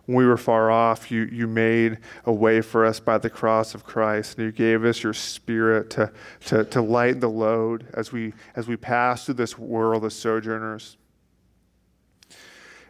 When 0.09 0.15
we 0.15 0.25
were 0.25 0.37
far 0.37 0.71
off, 0.71 1.11
you, 1.11 1.29
you 1.31 1.45
made 1.45 1.99
a 2.25 2.33
way 2.33 2.61
for 2.61 2.83
us 2.83 2.99
by 2.99 3.19
the 3.19 3.29
cross 3.29 3.75
of 3.75 3.83
Christ, 3.83 4.39
and 4.39 4.47
you 4.47 4.51
gave 4.51 4.83
us 4.83 5.03
your 5.03 5.13
spirit 5.13 5.91
to, 5.91 6.11
to, 6.45 6.65
to 6.65 6.81
lighten 6.81 7.19
the 7.19 7.29
load 7.29 7.85
as 7.93 8.11
we, 8.11 8.33
as 8.55 8.67
we 8.67 8.75
pass 8.75 9.27
through 9.27 9.35
this 9.35 9.55
world 9.55 10.03
as 10.03 10.15
sojourners. 10.15 10.97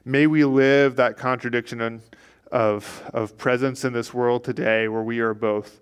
May 0.05 0.27
we 0.27 0.45
live 0.45 0.95
that 0.95 1.17
contradiction 1.17 2.01
of, 2.53 3.03
of 3.13 3.37
presence 3.37 3.83
in 3.83 3.91
this 3.91 4.13
world 4.13 4.45
today 4.45 4.87
where 4.87 5.03
we 5.03 5.19
are 5.19 5.33
both 5.33 5.81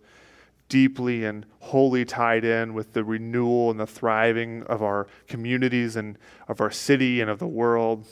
deeply 0.69 1.23
and 1.23 1.45
wholly 1.59 2.03
tied 2.03 2.45
in 2.45 2.73
with 2.73 2.93
the 2.93 3.03
renewal 3.03 3.69
and 3.69 3.79
the 3.79 3.85
thriving 3.85 4.63
of 4.63 4.81
our 4.81 5.05
communities 5.27 5.95
and 5.97 6.17
of 6.47 6.61
our 6.61 6.71
city 6.71 7.21
and 7.21 7.29
of 7.29 7.37
the 7.37 7.45
world. 7.45 8.07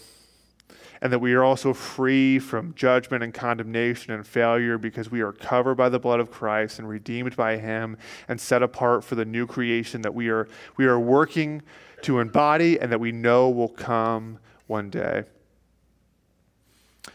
And 1.02 1.12
that 1.12 1.20
we 1.20 1.34
are 1.34 1.44
also 1.44 1.74
free 1.74 2.40
from 2.40 2.74
judgment 2.76 3.24
and 3.24 3.34
condemnation 3.34 4.14
and 4.14 4.26
failure 4.26 4.78
because 4.78 5.12
we 5.12 5.22
are 5.22 5.32
covered 5.32 5.76
by 5.76 5.90
the 5.90 6.00
blood 6.00 6.20
of 6.20 6.32
Christ 6.32 6.80
and 6.80 6.88
redeemed 6.88 7.36
by 7.36 7.58
Him 7.58 7.98
and 8.28 8.40
set 8.40 8.64
apart 8.64 9.04
for 9.04 9.16
the 9.16 9.26
new 9.26 9.46
creation 9.46 10.02
that 10.04 10.14
we 10.14 10.30
are, 10.30 10.48
we 10.78 10.86
are 10.86 11.00
working 11.00 11.62
to 12.04 12.20
embody 12.20 12.80
and 12.80 12.92
that 12.92 13.00
we 13.00 13.12
know 13.12 13.50
will 13.50 13.70
come 13.70 14.40
one 14.68 14.90
day. 14.90 15.24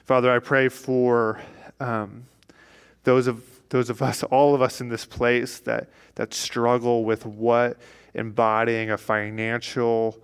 Father, 0.05 0.31
I 0.31 0.39
pray 0.39 0.69
for 0.69 1.41
um, 1.81 2.27
those 3.05 3.27
of 3.27 3.43
those 3.71 3.89
of 3.89 4.03
us, 4.03 4.23
all 4.25 4.55
of 4.55 4.61
us 4.61 4.81
in 4.81 4.89
this 4.89 5.07
place 5.07 5.61
that, 5.61 5.89
that 6.17 6.35
struggle 6.35 7.05
with 7.05 7.25
what 7.25 7.79
embodying 8.15 8.91
a 8.91 8.99
financial 8.99 10.19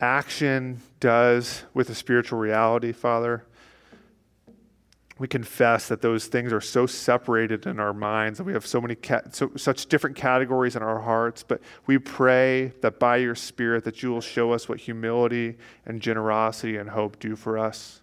action 0.00 0.80
does 0.98 1.64
with 1.74 1.88
the 1.88 1.94
spiritual 1.94 2.38
reality, 2.38 2.92
Father. 2.92 3.44
We 5.18 5.28
confess 5.28 5.88
that 5.88 6.00
those 6.00 6.28
things 6.28 6.50
are 6.50 6.62
so 6.62 6.86
separated 6.86 7.66
in 7.66 7.78
our 7.78 7.92
minds 7.92 8.40
and 8.40 8.46
we 8.46 8.54
have 8.54 8.66
so 8.66 8.80
many 8.80 8.94
ca- 8.94 9.20
so, 9.32 9.50
such 9.54 9.86
different 9.86 10.16
categories 10.16 10.76
in 10.76 10.82
our 10.82 11.00
hearts, 11.00 11.42
but 11.42 11.60
we 11.86 11.98
pray 11.98 12.72
that 12.80 12.98
by 12.98 13.18
your 13.18 13.34
spirit 13.34 13.84
that 13.84 14.02
you 14.02 14.10
will 14.10 14.22
show 14.22 14.52
us 14.52 14.66
what 14.66 14.80
humility 14.80 15.58
and 15.84 16.00
generosity 16.00 16.78
and 16.78 16.88
hope 16.88 17.18
do 17.18 17.36
for 17.36 17.58
us. 17.58 18.00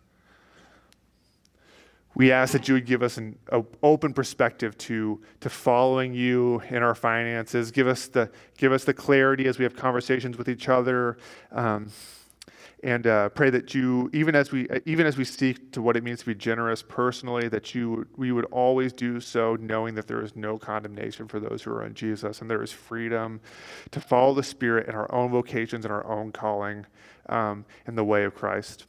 We 2.18 2.32
ask 2.32 2.52
that 2.54 2.68
you 2.68 2.74
would 2.74 2.88
give 2.88 3.04
us 3.04 3.18
an 3.18 3.38
open 3.84 4.12
perspective 4.12 4.76
to, 4.80 5.22
to 5.40 5.52
following 5.52 6.16
you 6.16 6.64
in 6.68 6.82
our 6.82 6.96
finances. 6.96 7.70
Give 7.70 7.88
us, 7.88 8.08
the, 8.08 8.32
give 8.58 8.72
us 8.72 8.86
the 8.86 8.94
clarity 8.96 9.48
as 9.48 9.60
we 9.60 9.64
have 9.64 9.76
conversations 9.76 10.36
with 10.36 10.50
each 10.50 10.68
other. 10.68 11.20
Um, 11.52 11.92
and 12.84 13.06
uh, 13.06 13.30
pray 13.30 13.52
that 13.52 13.76
you, 13.76 14.10
even 14.14 14.34
as 14.34 14.52
we, 14.52 14.68
even 14.88 15.06
as 15.06 15.16
we 15.16 15.26
seek 15.26 15.72
to 15.74 15.82
what 15.84 15.96
it 15.96 16.04
means 16.04 16.22
to 16.22 16.26
be 16.26 16.34
generous 16.34 16.82
personally, 16.82 17.50
that 17.50 17.76
you, 17.76 18.08
we 18.18 18.32
would 18.32 18.46
always 18.46 18.94
do 18.94 19.20
so, 19.20 19.56
knowing 19.60 19.94
that 19.94 20.08
there 20.08 20.24
is 20.24 20.36
no 20.36 20.58
condemnation 20.58 21.28
for 21.28 21.40
those 21.40 21.62
who 21.62 21.72
are 21.72 21.86
in 21.86 21.94
Jesus, 21.94 22.42
and 22.42 22.50
there 22.50 22.64
is 22.64 22.72
freedom 22.72 23.40
to 23.92 24.02
follow 24.02 24.34
the 24.34 24.42
Spirit 24.42 24.88
in 24.88 24.96
our 24.96 25.14
own 25.14 25.30
vocations 25.30 25.86
and 25.86 25.92
our 25.92 26.06
own 26.08 26.32
calling 26.32 26.84
um, 27.30 27.64
in 27.86 27.94
the 27.94 28.04
way 28.04 28.24
of 28.24 28.34
Christ. 28.34 28.88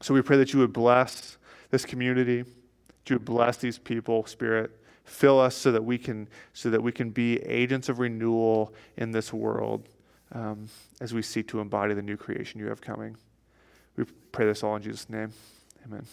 So 0.00 0.14
we 0.14 0.22
pray 0.22 0.38
that 0.38 0.54
you 0.54 0.60
would 0.60 0.72
bless 0.72 1.36
this 1.70 1.84
community. 1.84 2.42
That 2.42 3.10
you 3.10 3.18
bless 3.18 3.56
these 3.56 3.78
people, 3.78 4.26
Spirit. 4.26 4.70
Fill 5.04 5.38
us 5.38 5.54
so 5.54 5.70
that 5.70 5.84
we 5.84 5.98
can 5.98 6.28
so 6.52 6.70
that 6.70 6.82
we 6.82 6.90
can 6.90 7.10
be 7.10 7.38
agents 7.42 7.88
of 7.88 8.00
renewal 8.00 8.74
in 8.96 9.12
this 9.12 9.32
world 9.32 9.88
um, 10.32 10.68
as 11.00 11.14
we 11.14 11.22
seek 11.22 11.46
to 11.48 11.60
embody 11.60 11.94
the 11.94 12.02
new 12.02 12.16
creation 12.16 12.60
you 12.60 12.66
have 12.66 12.80
coming. 12.80 13.16
We 13.96 14.04
pray 14.32 14.46
this 14.46 14.62
all 14.62 14.76
in 14.76 14.82
Jesus' 14.82 15.08
name. 15.08 15.32
Amen. 15.84 16.04